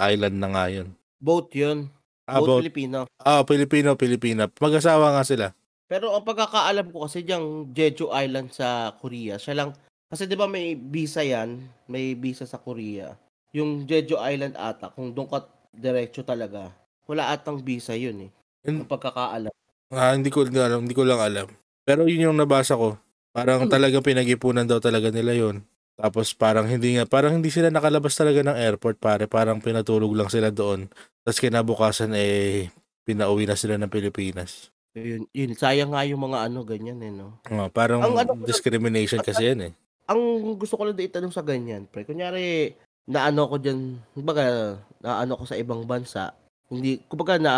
[0.00, 0.96] island na nga yun.
[1.20, 1.92] boat yun.
[2.24, 2.60] Ah, Boat both.
[2.64, 3.04] Filipino.
[3.20, 4.48] Ah, Pilipino, Pilipina.
[4.48, 5.52] Mag-asawa nga sila.
[5.86, 9.70] Pero ang pagkakaalam ko kasi diyang Jeju Island sa Korea, siya lang,
[10.10, 13.14] kasi di ba may visa yan, may visa sa Korea.
[13.54, 16.74] Yung Jeju Island ata, kung doon ka diretso talaga,
[17.06, 18.30] wala atang visa yun eh.
[18.66, 19.54] Ang pagkakaalam.
[19.94, 21.46] Ah, hindi ko hindi alam, hindi ko lang alam.
[21.86, 22.98] Pero yun yung nabasa ko.
[23.30, 25.62] Parang talagang pinag-ipunan daw talaga nila yun.
[25.96, 29.30] Tapos parang hindi nga, parang hindi sila nakalabas talaga ng airport pare.
[29.30, 30.90] Parang pinatulog lang sila doon.
[31.22, 32.74] Tapos kinabukasan eh,
[33.06, 34.74] pinauwi na sila ng Pilipinas.
[34.96, 37.36] Yun, yun, sayang nga yung mga ano, ganyan eh, no?
[37.52, 39.72] Ah, parang Ang ano lang- discrimination kasi yan eh.
[40.08, 42.72] Ang gusto ko lang itanong sa ganyan, pre, kunyari,
[43.04, 46.32] naano ko dyan, kumbaga, naano ko sa ibang bansa,
[46.72, 47.52] hindi, kumbaga na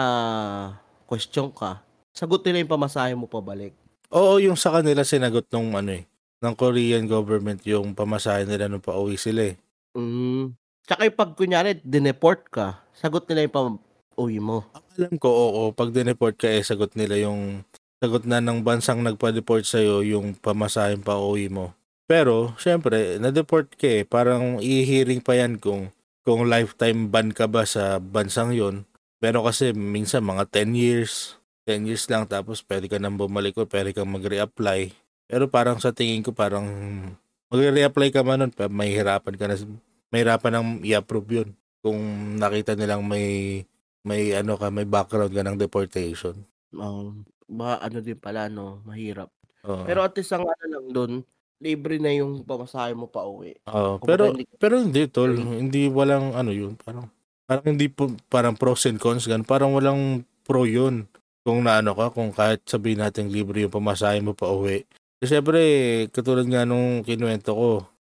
[1.07, 1.79] question ka,
[2.11, 3.71] sagot nila yung pamasahe mo pabalik.
[4.11, 6.11] Oo, yung sa kanila sinagot nung ano eh,
[6.43, 9.57] ng Korean government yung pamasahe nila nung pauwi sila eh.
[9.95, 10.59] Mm.
[10.91, 13.79] Tsaka yung pag kunyari, dineport ka, sagot nila yung
[14.19, 14.67] pam-uwi mo.
[14.99, 17.63] Alam ko, oo, pag dineport ka eh, sagot nila yung,
[18.03, 21.71] sagot na ng bansang nagpa-deport sa'yo yung pamasaheng pa uwi mo.
[22.11, 25.95] Pero, syempre, na-deport ka eh, parang i-hearing pa yan kung,
[26.27, 28.83] kung lifetime ban ka ba sa bansang yon
[29.23, 31.39] Pero kasi minsan mga 10 years,
[31.71, 34.91] 10 years lang tapos pwede ka nang bumalik o pwede kang mag-reapply.
[35.31, 36.67] Pero parang sa tingin ko parang
[37.53, 39.57] mag-reapply ka man nun, pa- mahihirapan ka na,
[40.11, 41.49] mahirapan nang i-approve yun
[41.85, 42.01] kung
[42.41, 43.63] nakita nilang may
[44.09, 46.33] may ano ka, may background ka ng deportation.
[46.73, 49.29] Um, ba, ano din pala, no, mahirap.
[49.69, 49.85] Oo.
[49.85, 51.13] Pero at least ang ano lang doon,
[51.61, 53.61] libre na yung pamasahe mo pa uwi.
[53.69, 57.13] Oo, pero hindi- pero hindi tol, hindi walang ano yun, parang
[57.45, 61.05] parang hindi po parang pros and cons gan, parang walang pro yun.
[61.43, 64.85] Kung naano ka, kung kahit sabihin natin libre yung pamasahe mo pa uwi.
[65.19, 65.61] Kasi syempre,
[66.15, 67.69] katulad nga nung kinuwento ko,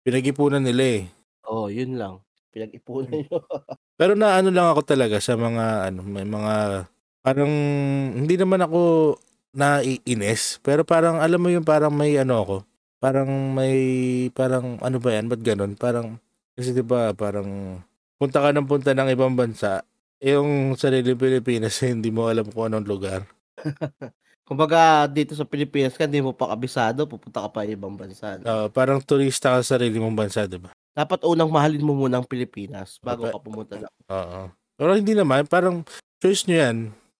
[0.06, 1.02] pinag-ipunan nila eh.
[1.44, 2.23] Oo, oh, yun lang.
[2.54, 3.38] Pinag-ipunan nyo.
[4.00, 6.86] Pero naano lang ako talaga sa mga ano, may mga
[7.22, 7.52] parang
[8.14, 9.14] hindi naman ako
[9.54, 12.56] naiinis, pero parang alam mo yung parang may ano ako,
[12.98, 13.78] parang may
[14.34, 15.78] parang ano ba yan, ba't ganun?
[15.78, 16.18] Parang
[16.58, 17.78] kasi 'di ba parang
[18.18, 19.86] punta ka ng punta ng ibang bansa,
[20.18, 23.22] eh, yung sarili Pilipinas hindi mo alam kung anong lugar.
[24.44, 28.36] Kumbaga, dito sa Pilipinas ka, hindi mo pa kabisado, pupunta ka pa ibang bansa.
[28.36, 28.44] no?
[28.44, 30.73] Ah, parang turista ka sa sarili mong bansa, 'di ba?
[30.94, 33.34] Dapat unang mahalin mo muna ang Pilipinas bago Okay.
[33.34, 33.88] ka pumunta na.
[34.14, 34.40] Oo.
[34.78, 35.82] Pero hindi naman, parang
[36.22, 36.76] choice nyo yan.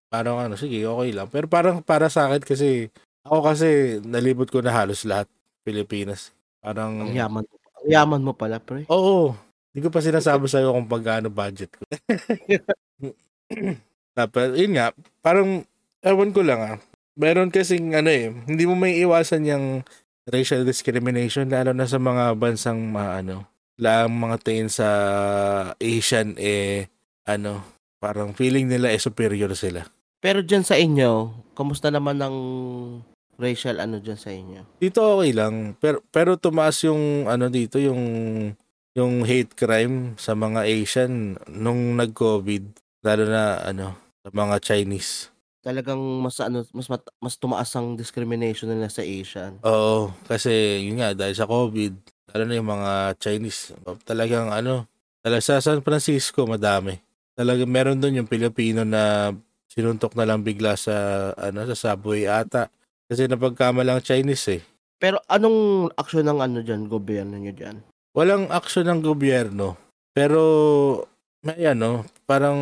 [0.07, 1.27] Parang ano, sige, okay lang.
[1.27, 2.87] Pero parang para sa akin kasi,
[3.27, 3.67] ako kasi
[4.07, 5.27] nalibot ko na halos lahat
[5.67, 6.31] Pilipinas.
[6.63, 7.55] Parang, Ang yaman mo.
[7.83, 8.87] Ang yaman mo pala, pre.
[8.87, 9.35] oo.
[9.75, 11.83] Hindi ko pa sinasabi sa'yo kung pagkano budget ko.
[14.17, 15.67] Tapos, yun nga, parang,
[15.99, 16.77] ewan ko lang ah.
[17.15, 19.65] Meron kasing ano eh, hindi mo may iwasan yung
[20.27, 23.35] racial discrimination lalo na sa mga bansang mga ano,
[23.75, 24.89] lang mga tingin sa
[25.79, 26.87] Asian eh
[27.27, 27.65] ano,
[27.99, 29.83] parang feeling nila eh superior sila.
[30.21, 32.37] Pero dyan sa inyo, kamusta naman ang
[33.35, 34.61] racial ano dyan sa inyo?
[34.79, 38.01] Dito okay lang, pero pero tumaas yung ano dito yung
[38.95, 42.63] yung hate crime sa mga Asian nung nag-COVID,
[43.03, 45.35] lalo na ano, sa mga Chinese.
[45.59, 46.87] Talagang mas ano mas
[47.19, 49.59] mas tumaas ang discrimination nila sa Asian.
[49.67, 53.71] Oo, kasi yun nga dahil sa COVID, lalo na yung mga Chinese,
[54.03, 54.91] talagang ano,
[55.23, 56.99] talaga sa San Francisco madami.
[57.31, 59.31] Talagang meron dun yung Pilipino na
[59.71, 62.67] sinuntok na lang bigla sa ano sa subway ata.
[63.07, 64.61] Kasi napagkamalang Chinese eh.
[64.99, 67.77] Pero anong aksyon ng ano diyan, gobyerno niyo diyan?
[68.11, 69.79] Walang aksyon ng gobyerno.
[70.11, 70.39] Pero
[71.39, 72.59] may ano, parang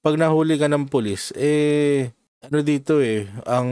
[0.00, 2.08] pag nahuli ka ng pulis, eh
[2.40, 3.68] ano dito eh, ang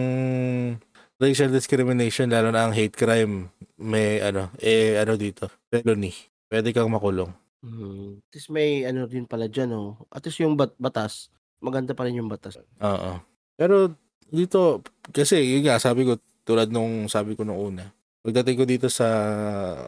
[1.16, 6.12] racial discrimination lalo na ang hate crime may ano, eh ano dito, felony.
[6.48, 7.28] Pwede kang makulong.
[7.60, 9.98] Hmm, at least may ano din pala diyan, oh.
[10.08, 11.28] At least yung bat batas,
[11.60, 12.56] maganda pa rin yung batas.
[12.60, 13.12] Oo.
[13.56, 13.92] Pero
[14.30, 14.80] dito,
[15.12, 17.84] kasi yun nga, sabi ko, tulad nung sabi ko nung una,
[18.24, 19.06] pagdating ko dito sa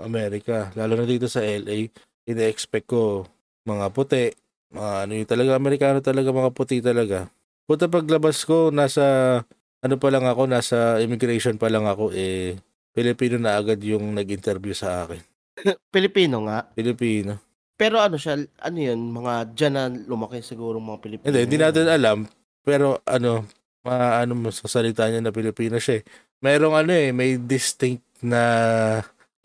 [0.04, 1.88] Amerika, lalo na dito sa LA,
[2.28, 3.24] ina-expect ko
[3.64, 4.32] mga puti,
[4.72, 7.28] mga ano yung talaga, Amerikano talaga, mga puti talaga.
[7.68, 9.44] Puta paglabas ko, nasa,
[9.84, 12.58] ano pa lang ako, nasa immigration pa lang ako, eh,
[12.90, 15.22] Pilipino na agad yung nag-interview sa akin.
[15.94, 16.66] Pilipino nga.
[16.74, 17.38] Pilipino.
[17.78, 21.26] Pero ano siya, ano yun, mga dyan na lumaki siguro mga Pilipino.
[21.30, 22.18] Hindi, hindi natin alam.
[22.66, 23.46] Pero ano,
[23.86, 26.04] maano mo sa salita niya na Pilipino siya eh.
[26.42, 28.42] Merong ano eh, may distinct na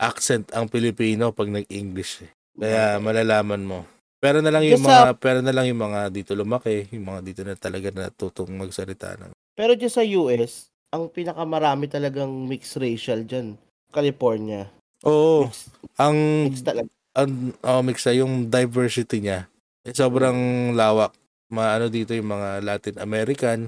[0.02, 2.30] accent ang Pilipino pag nag-English eh.
[2.58, 3.86] Kaya malalaman mo.
[4.18, 7.40] Pero na lang yung mga, pero na lang yung mga dito lumaki, yung mga dito
[7.44, 9.33] na talaga natutong magsalita ng.
[9.54, 13.54] Pero dyan sa US, ang pinakamarami talagang mixed racial dyan.
[13.90, 14.66] California.
[15.02, 16.16] Oo, Mixed, ang,
[16.50, 16.90] mixed talaga.
[17.14, 17.30] ang
[17.62, 19.46] oh, mix na yung diversity niya.
[19.86, 20.34] Eh, sobrang
[20.72, 21.14] lawak.
[21.46, 23.58] Maano dito yung mga Latin American,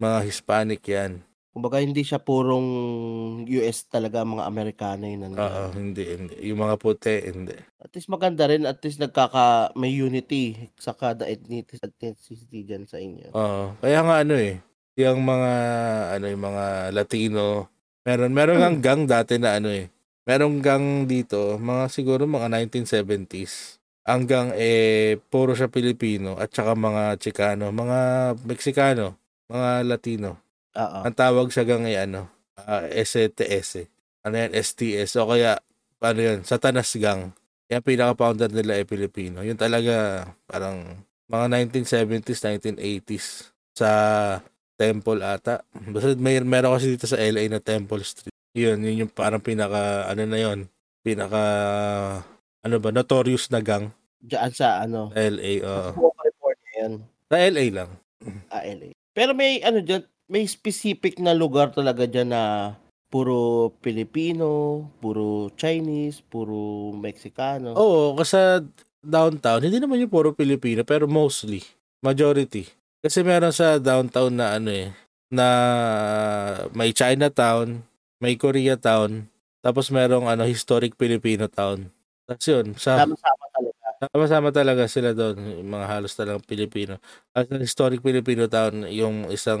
[0.00, 1.20] mga Hispanic yan.
[1.54, 2.66] Kumbaga hindi siya purong
[3.46, 5.22] US talaga, mga Amerikano yun.
[5.22, 5.38] nandyan.
[5.38, 6.34] Oo, hindi, hindi.
[6.50, 7.54] Yung mga puti, hindi.
[7.78, 12.98] At least maganda rin, at least nagkaka, may unity sa kada ethnicity, ethnicity dyan sa
[12.98, 13.30] inyo.
[13.30, 13.76] Oo.
[13.78, 14.58] Kaya nga ano eh,
[14.94, 15.52] yung mga
[16.18, 16.64] ano yung mga
[16.94, 17.68] Latino,
[18.06, 18.78] meron meron Hmm.
[18.82, 19.90] gang dati na ano eh.
[20.24, 23.76] Merong gang dito, mga siguro mga 1970s.
[24.04, 27.98] Ang gang eh puro siya Pilipino at saka mga Chicano, mga
[28.44, 29.16] Mexicano,
[29.48, 30.40] mga Latino.
[30.76, 30.98] Oo.
[31.04, 33.84] Ang tawag sa gang ay ano, ah, STS.
[33.84, 33.86] eh.
[34.24, 35.20] Ano yan, STS.
[35.20, 35.60] O kaya,
[36.00, 37.32] ano yun, Satanas Gang.
[37.68, 39.44] Yan pinaka-founder nila ay Pilipino.
[39.44, 43.90] Yun talaga, parang mga 1970s, 1980s sa
[44.74, 45.62] Temple ata.
[45.70, 48.34] Basta may meron kasi dito sa LA na Temple Street.
[48.54, 50.70] Yun, yun yung parang pinaka, ano na yun,
[51.02, 51.42] pinaka,
[52.62, 53.90] ano ba, notorious na gang
[54.24, 55.60] Diyan sa ano, LA.
[55.60, 55.90] oo.
[55.98, 56.92] buong California yan.
[57.28, 57.90] Sa LA lang.
[58.48, 58.94] Ah, LA.
[59.12, 60.00] Pero may ano dyan,
[60.30, 62.72] may specific na lugar talaga dyan na
[63.12, 67.76] puro Pilipino, puro Chinese, puro Mexicano.
[67.76, 68.64] Oo, kasi
[69.04, 71.60] downtown, hindi naman yung puro Pilipino, pero mostly,
[72.00, 72.64] majority.
[73.04, 74.88] Kasi meron sa downtown na ano eh,
[75.28, 75.46] na
[76.72, 77.84] may Chinatown,
[78.16, 79.28] may Koreatown,
[79.60, 81.92] tapos merong ano, historic Filipino town.
[82.24, 83.80] Tapos yun, sa, Sama-sama talaga.
[84.00, 85.36] sama-sama talaga sila doon,
[85.68, 86.96] mga halos talagang Pilipino.
[87.36, 89.60] At sa historic Filipino town, yung isang,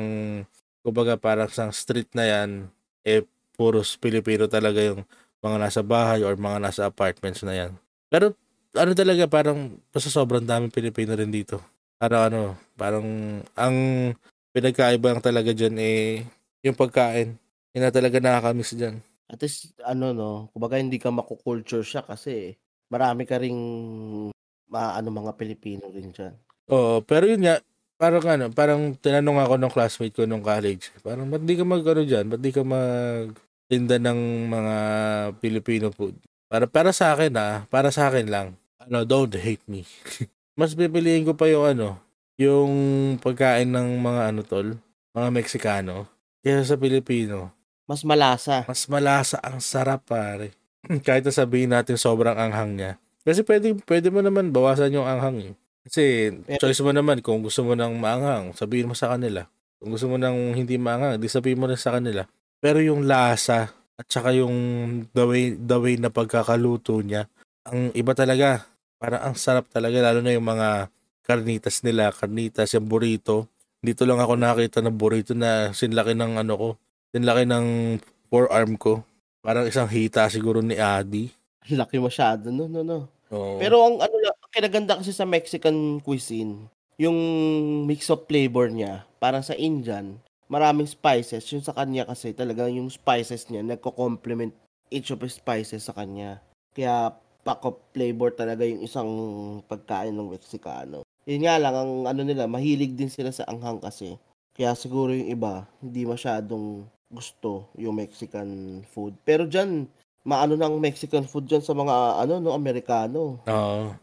[0.80, 2.72] kumbaga parang isang street na yan,
[3.04, 3.28] eh,
[3.60, 5.04] puros Pilipino talaga yung
[5.44, 7.72] mga nasa bahay or mga nasa apartments na yan.
[8.08, 8.32] Pero
[8.72, 11.60] ano talaga parang basta sobrang daming Pilipino rin dito.
[12.04, 12.42] Parang ano,
[12.76, 13.06] parang
[13.56, 13.76] ang
[14.52, 16.20] pinagkaiba lang talaga dyan eh
[16.60, 17.32] yung pagkain.
[17.72, 19.00] Yun na talaga nakakamiss dyan.
[19.24, 22.60] At least, ano no, kumbaga hindi ka makukulture siya kasi
[22.92, 23.56] marami ka ring
[24.68, 26.36] maano mga Pilipino rin dyan.
[26.68, 27.64] Oo, pero yun nga,
[27.96, 30.92] parang ano, parang tinanong ako ng classmate ko nung college.
[31.00, 32.28] Parang ba't di ka mag ano dyan?
[32.28, 34.20] Ba't di ka magtinda ng
[34.52, 34.76] mga
[35.40, 36.20] Filipino food?
[36.52, 38.52] Para para sa akin ah, para sa akin lang.
[38.76, 39.88] Ano, don't hate me.
[40.54, 41.98] Mas pipiliin ko pa yung ano,
[42.38, 42.70] yung
[43.18, 44.78] pagkain ng mga ano tol,
[45.10, 46.06] mga Meksikano.
[46.44, 47.50] Kaysa sa Pilipino.
[47.90, 48.62] Mas malasa.
[48.64, 50.54] Mas malasa ang sarap pare.
[51.06, 52.92] Kahit na sabihin natin sobrang anghang niya.
[53.24, 55.54] Kasi pwede, pwede mo naman bawasan yung anghang eh.
[55.84, 59.44] Kasi Pero- choice mo naman kung gusto mo ng maanghang, sabihin mo sa kanila.
[59.80, 62.24] Kung gusto mo ng hindi maanghang, di sabihin mo rin sa kanila.
[62.60, 64.54] Pero yung lasa at saka yung
[65.12, 67.28] the way, the way na pagkakaluto niya,
[67.68, 68.64] ang iba talaga.
[68.98, 70.88] Parang ang sarap talaga, lalo na yung mga
[71.24, 73.48] karnitas nila, karnitas, yung burrito.
[73.84, 76.68] Dito lang ako nakita ng burrito na sinlaki ng ano ko,
[77.12, 77.66] sinlaki ng
[78.32, 79.04] forearm ko.
[79.44, 81.28] Parang isang hita siguro ni Adi.
[81.68, 82.98] Laki masyado, no, no, no.
[83.32, 83.60] Oo.
[83.60, 86.68] Pero ang ano lang, ang kinaganda kasi sa Mexican cuisine,
[87.00, 87.16] yung
[87.88, 90.16] mix of flavor niya, parang sa Indian,
[90.48, 91.44] maraming spices.
[91.52, 94.52] Yung sa kanya kasi talagang yung spices niya nagko-complement
[94.92, 96.38] each of the spices sa kanya.
[96.76, 99.10] Kaya pack of flavor talaga yung isang
[99.68, 101.04] pagkain ng Mexicano.
[101.28, 104.16] Yun nga lang, ang ano nila, mahilig din sila sa anghang kasi.
[104.56, 109.14] Kaya siguro yung iba, hindi masyadong gusto yung Mexican food.
[109.22, 109.86] Pero dyan,
[110.24, 113.44] maano ng Mexican food dyan sa mga ano no Amerikano.
[113.44, 113.94] Oo.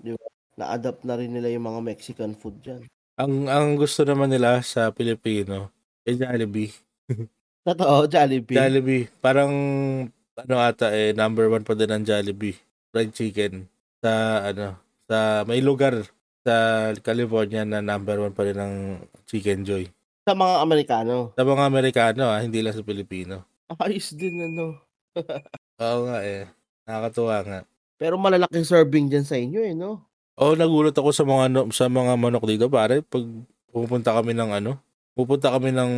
[0.56, 2.82] Na-adapt na rin nila yung mga Mexican food dyan.
[3.18, 5.70] Ang ang gusto naman nila sa Pilipino,
[6.06, 6.74] eh, Jollibee.
[7.68, 8.58] Totoo, Jollibee?
[8.58, 9.06] Jollibee.
[9.22, 9.54] Parang
[10.38, 12.58] ano ata, eh, number one pa din ang Jollibee,
[12.92, 13.66] fried chicken
[14.04, 14.76] sa ano,
[15.08, 16.04] sa may lugar
[16.44, 18.76] sa California na number one pa rin ang
[19.30, 19.88] Chicken Joy.
[20.28, 21.34] Sa mga Amerikano?
[21.34, 23.46] Sa mga Amerikano, ah, hindi lang sa Pilipino.
[23.80, 24.78] Ayos din ano.
[25.82, 26.46] Oo nga eh,
[26.86, 27.60] nakakatuwa nga.
[28.02, 30.02] Pero malalaking serving diyan sa inyo eh, no?
[30.42, 33.06] Oo, nagulat ako sa mga ano, sa mga manok dito, pare.
[33.06, 33.24] Pag
[33.70, 34.82] pupunta kami ng ano,
[35.14, 35.92] pupunta kami ng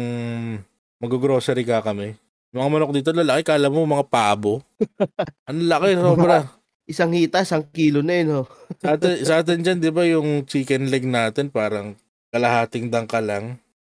[1.00, 2.20] mag-grocery ka kami.
[2.52, 4.62] Mga manok dito, lalaki, kala mo mga pabo.
[5.50, 6.63] Ang laki, sobra.
[6.84, 8.44] Isang hita, isang kilo na eh, no?
[8.84, 11.96] sa atin, sa atin dyan, di ba yung chicken leg natin, parang
[12.34, 13.46] kalahating dangkal lang.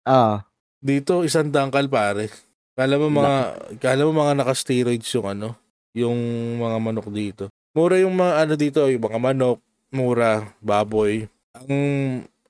[0.04, 0.44] Ah.
[0.84, 2.28] Dito, isang dangkal, pare.
[2.76, 3.36] Kala mo mga,
[3.80, 5.56] kala mo mga naka-steroids yung ano,
[5.96, 6.20] yung
[6.60, 7.48] mga manok dito.
[7.72, 9.60] Mura yung mga ano dito, yung mga manok,
[9.96, 11.32] mura, baboy.
[11.56, 11.72] Ang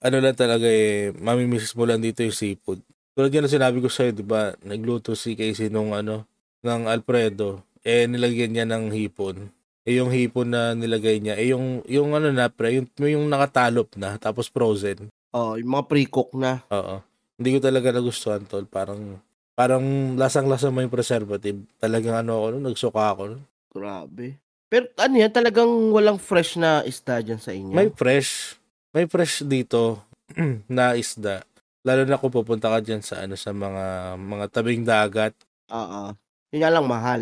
[0.02, 2.82] ano lang talaga eh, mamimiss mo lang dito yung seafood.
[3.14, 6.26] Tulad yan na sinabi ko sa'yo, di ba, nagluto si Casey nung ano,
[6.66, 9.52] ng Alfredo, eh nilagyan niya ng hipon.
[9.82, 13.98] Eh yung hipon na nilagay niya, eh yung, yung ano na pre, yung, yung nakatalop
[13.98, 15.10] na, tapos frozen.
[15.34, 16.62] Oh, yung mga pre-cook na.
[16.70, 17.02] Oo.
[17.42, 19.18] Hindi ko talaga nagustuhan tol, parang,
[19.58, 21.66] parang lasang-lasa yung preservative.
[21.82, 23.44] Talagang ano ako nun, nagsuka ako nun.
[23.74, 24.38] Grabe.
[24.72, 27.74] Pero ano yan, talagang walang fresh na isda dyan sa inyo?
[27.76, 28.56] May fresh.
[28.94, 30.00] May fresh dito
[30.72, 31.44] na isda.
[31.82, 35.34] Lalo na kung pupunta ka dyan sa ano sa mga mga tabing dagat.
[35.74, 36.14] Oo.
[36.54, 37.22] Yun lang mahal.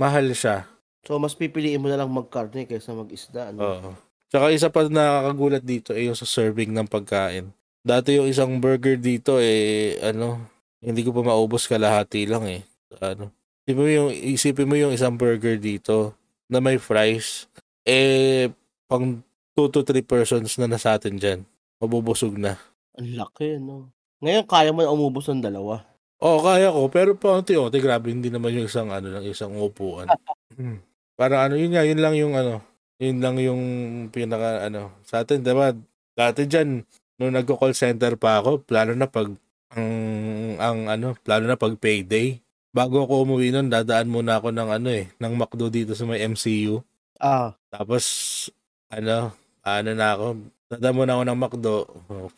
[0.00, 0.64] Mahal siya.
[1.08, 3.58] So mas pipiliin mo na lang magkarne kaysa mag-isda, ano?
[3.64, 3.90] Oo.
[4.28, 7.48] Tsaka isa pa nakakagulat dito ay yung sa serving ng pagkain.
[7.80, 10.36] Dati yung isang burger dito eh ano,
[10.84, 12.60] hindi ko pa maubos kalahati lang eh.
[13.00, 13.32] Ano.
[13.64, 16.12] Isipin mo yung isipin mo yung isang burger dito
[16.44, 17.48] na may fries
[17.88, 18.52] eh
[18.84, 19.24] pang
[19.56, 21.40] 2 to 3 persons na nasa atin dyan.
[21.80, 22.60] Mabubusog na.
[23.00, 23.88] Ang laki, no?
[24.20, 25.88] Ngayon, kaya mo na umubos ng dalawa.
[26.20, 26.90] Oo, kaya ko.
[26.90, 30.10] Pero pa unti-unti, grabe, hindi naman yung isang, ano lang, isang upuan.
[30.58, 30.82] Hmm.
[31.18, 32.62] Para ano, yun nga, yun lang yung, ano,
[33.02, 33.62] yun lang yung
[34.14, 35.74] pinaka, ano, sa atin, diba,
[36.14, 36.86] dati dyan,
[37.18, 39.26] nung nagko-call center pa ako, plano na pag,
[39.74, 39.90] ang,
[40.62, 42.38] ang, ano, plano na pag payday.
[42.70, 46.22] Bago ako umuwi nun, dadaan muna ako ng, ano eh, ng McDo dito sa may
[46.22, 46.86] MCU.
[47.18, 47.58] Ah.
[47.66, 48.04] Tapos,
[48.86, 49.34] ano,
[49.66, 50.26] ano na ako,
[50.70, 51.74] dadaan muna ako ng McDo,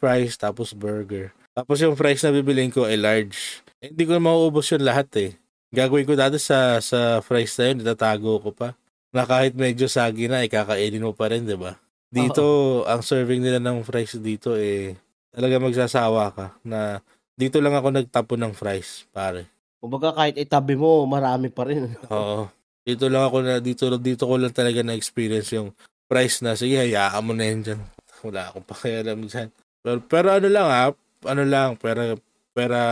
[0.01, 1.37] fries, tapos burger.
[1.53, 3.61] Tapos yung fries na bibiliin ko ay large.
[3.85, 5.31] Eh, hindi ko mauubos yun lahat eh.
[5.71, 8.75] Gagawin ko dati sa sa fries na yun, itatago ko pa.
[9.15, 11.79] Na kahit medyo sagi na, ikakainin mo pa rin, di ba?
[12.11, 14.99] Dito, ang serving nila ng fries dito eh,
[15.31, 16.99] talaga magsasawa ka na
[17.39, 19.47] dito lang ako nagtapon ng fries, pare.
[19.81, 21.97] Kumbaga kahit itabi mo, marami pa rin.
[22.13, 22.51] Oo.
[22.85, 25.71] Dito lang ako na, dito, dito ko lang talaga na-experience yung
[26.11, 27.81] price na, sige, hayaan mo na yan dyan.
[28.27, 29.49] Wala akong pakialam dyan.
[29.81, 30.85] Pero, pero ano lang ha,
[31.25, 32.13] ano lang, pera,
[32.53, 32.83] pera,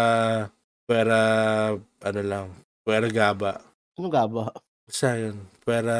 [0.88, 1.18] pera,
[1.76, 2.46] ano lang,
[2.88, 3.60] pera gaba.
[4.00, 4.48] Ano gaba?
[4.88, 5.96] Basta yun, pera,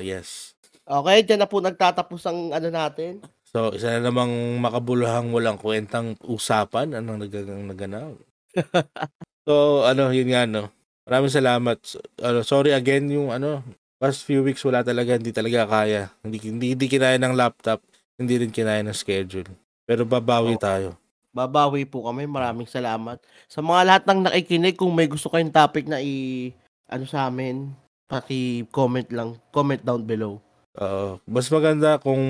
[0.00, 0.56] yes.
[0.88, 3.20] Okay, dyan na po nagtatapos ang ano natin.
[3.44, 8.16] So, isa na namang makabuluhang walang kwentang usapan, anong nagagang naganap.
[9.48, 10.72] so, ano, yun nga, no.
[11.04, 11.76] Maraming salamat.
[12.24, 13.60] Ano, sorry again yung ano,
[14.00, 16.08] past few weeks wala talaga, hindi talaga kaya.
[16.24, 17.84] Hindi, hindi, hindi kinaya ng laptop,
[18.16, 19.48] hindi rin kinaya ng schedule.
[19.84, 20.60] Pero babawi Oo.
[20.60, 20.88] tayo.
[21.32, 22.24] Babawi po kami.
[22.24, 23.20] Maraming salamat.
[23.46, 26.48] Sa mga lahat ng nakikinig, kung may gusto kayong topic na i
[26.88, 27.68] ano sa amin,
[28.08, 30.40] paki-comment lang, comment down below.
[30.78, 31.18] Oo.
[31.26, 32.22] mas maganda kung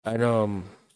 [0.00, 0.28] ano,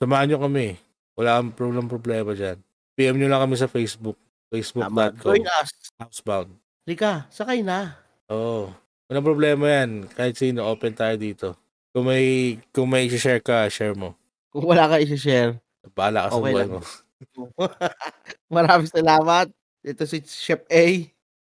[0.00, 0.80] samahan nyo kami.
[1.12, 2.56] Wala kang problem problema dyan.
[2.96, 4.16] PM nyo lang kami sa Facebook.
[4.48, 5.20] Facebook.com.
[5.20, 5.70] Join us.
[6.00, 6.50] Housebound.
[6.88, 8.00] Rika, sakay na.
[8.32, 8.72] Oo.
[9.06, 10.08] Walang problema yan.
[10.10, 11.48] Kahit sino, open tayo dito.
[11.90, 14.14] Kung may, kung may share ka, share mo.
[14.50, 15.58] Kung wala ka i-share.
[15.94, 16.72] Bahala ka sa Okay buhay lang.
[16.78, 16.80] mo.
[18.54, 19.48] Maraming salamat.
[19.84, 20.84] Ito si Chef A.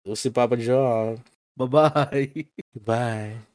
[0.05, 1.19] Ito si Papa John.
[1.59, 2.47] Bye-bye.
[2.71, 3.48] Goodbye.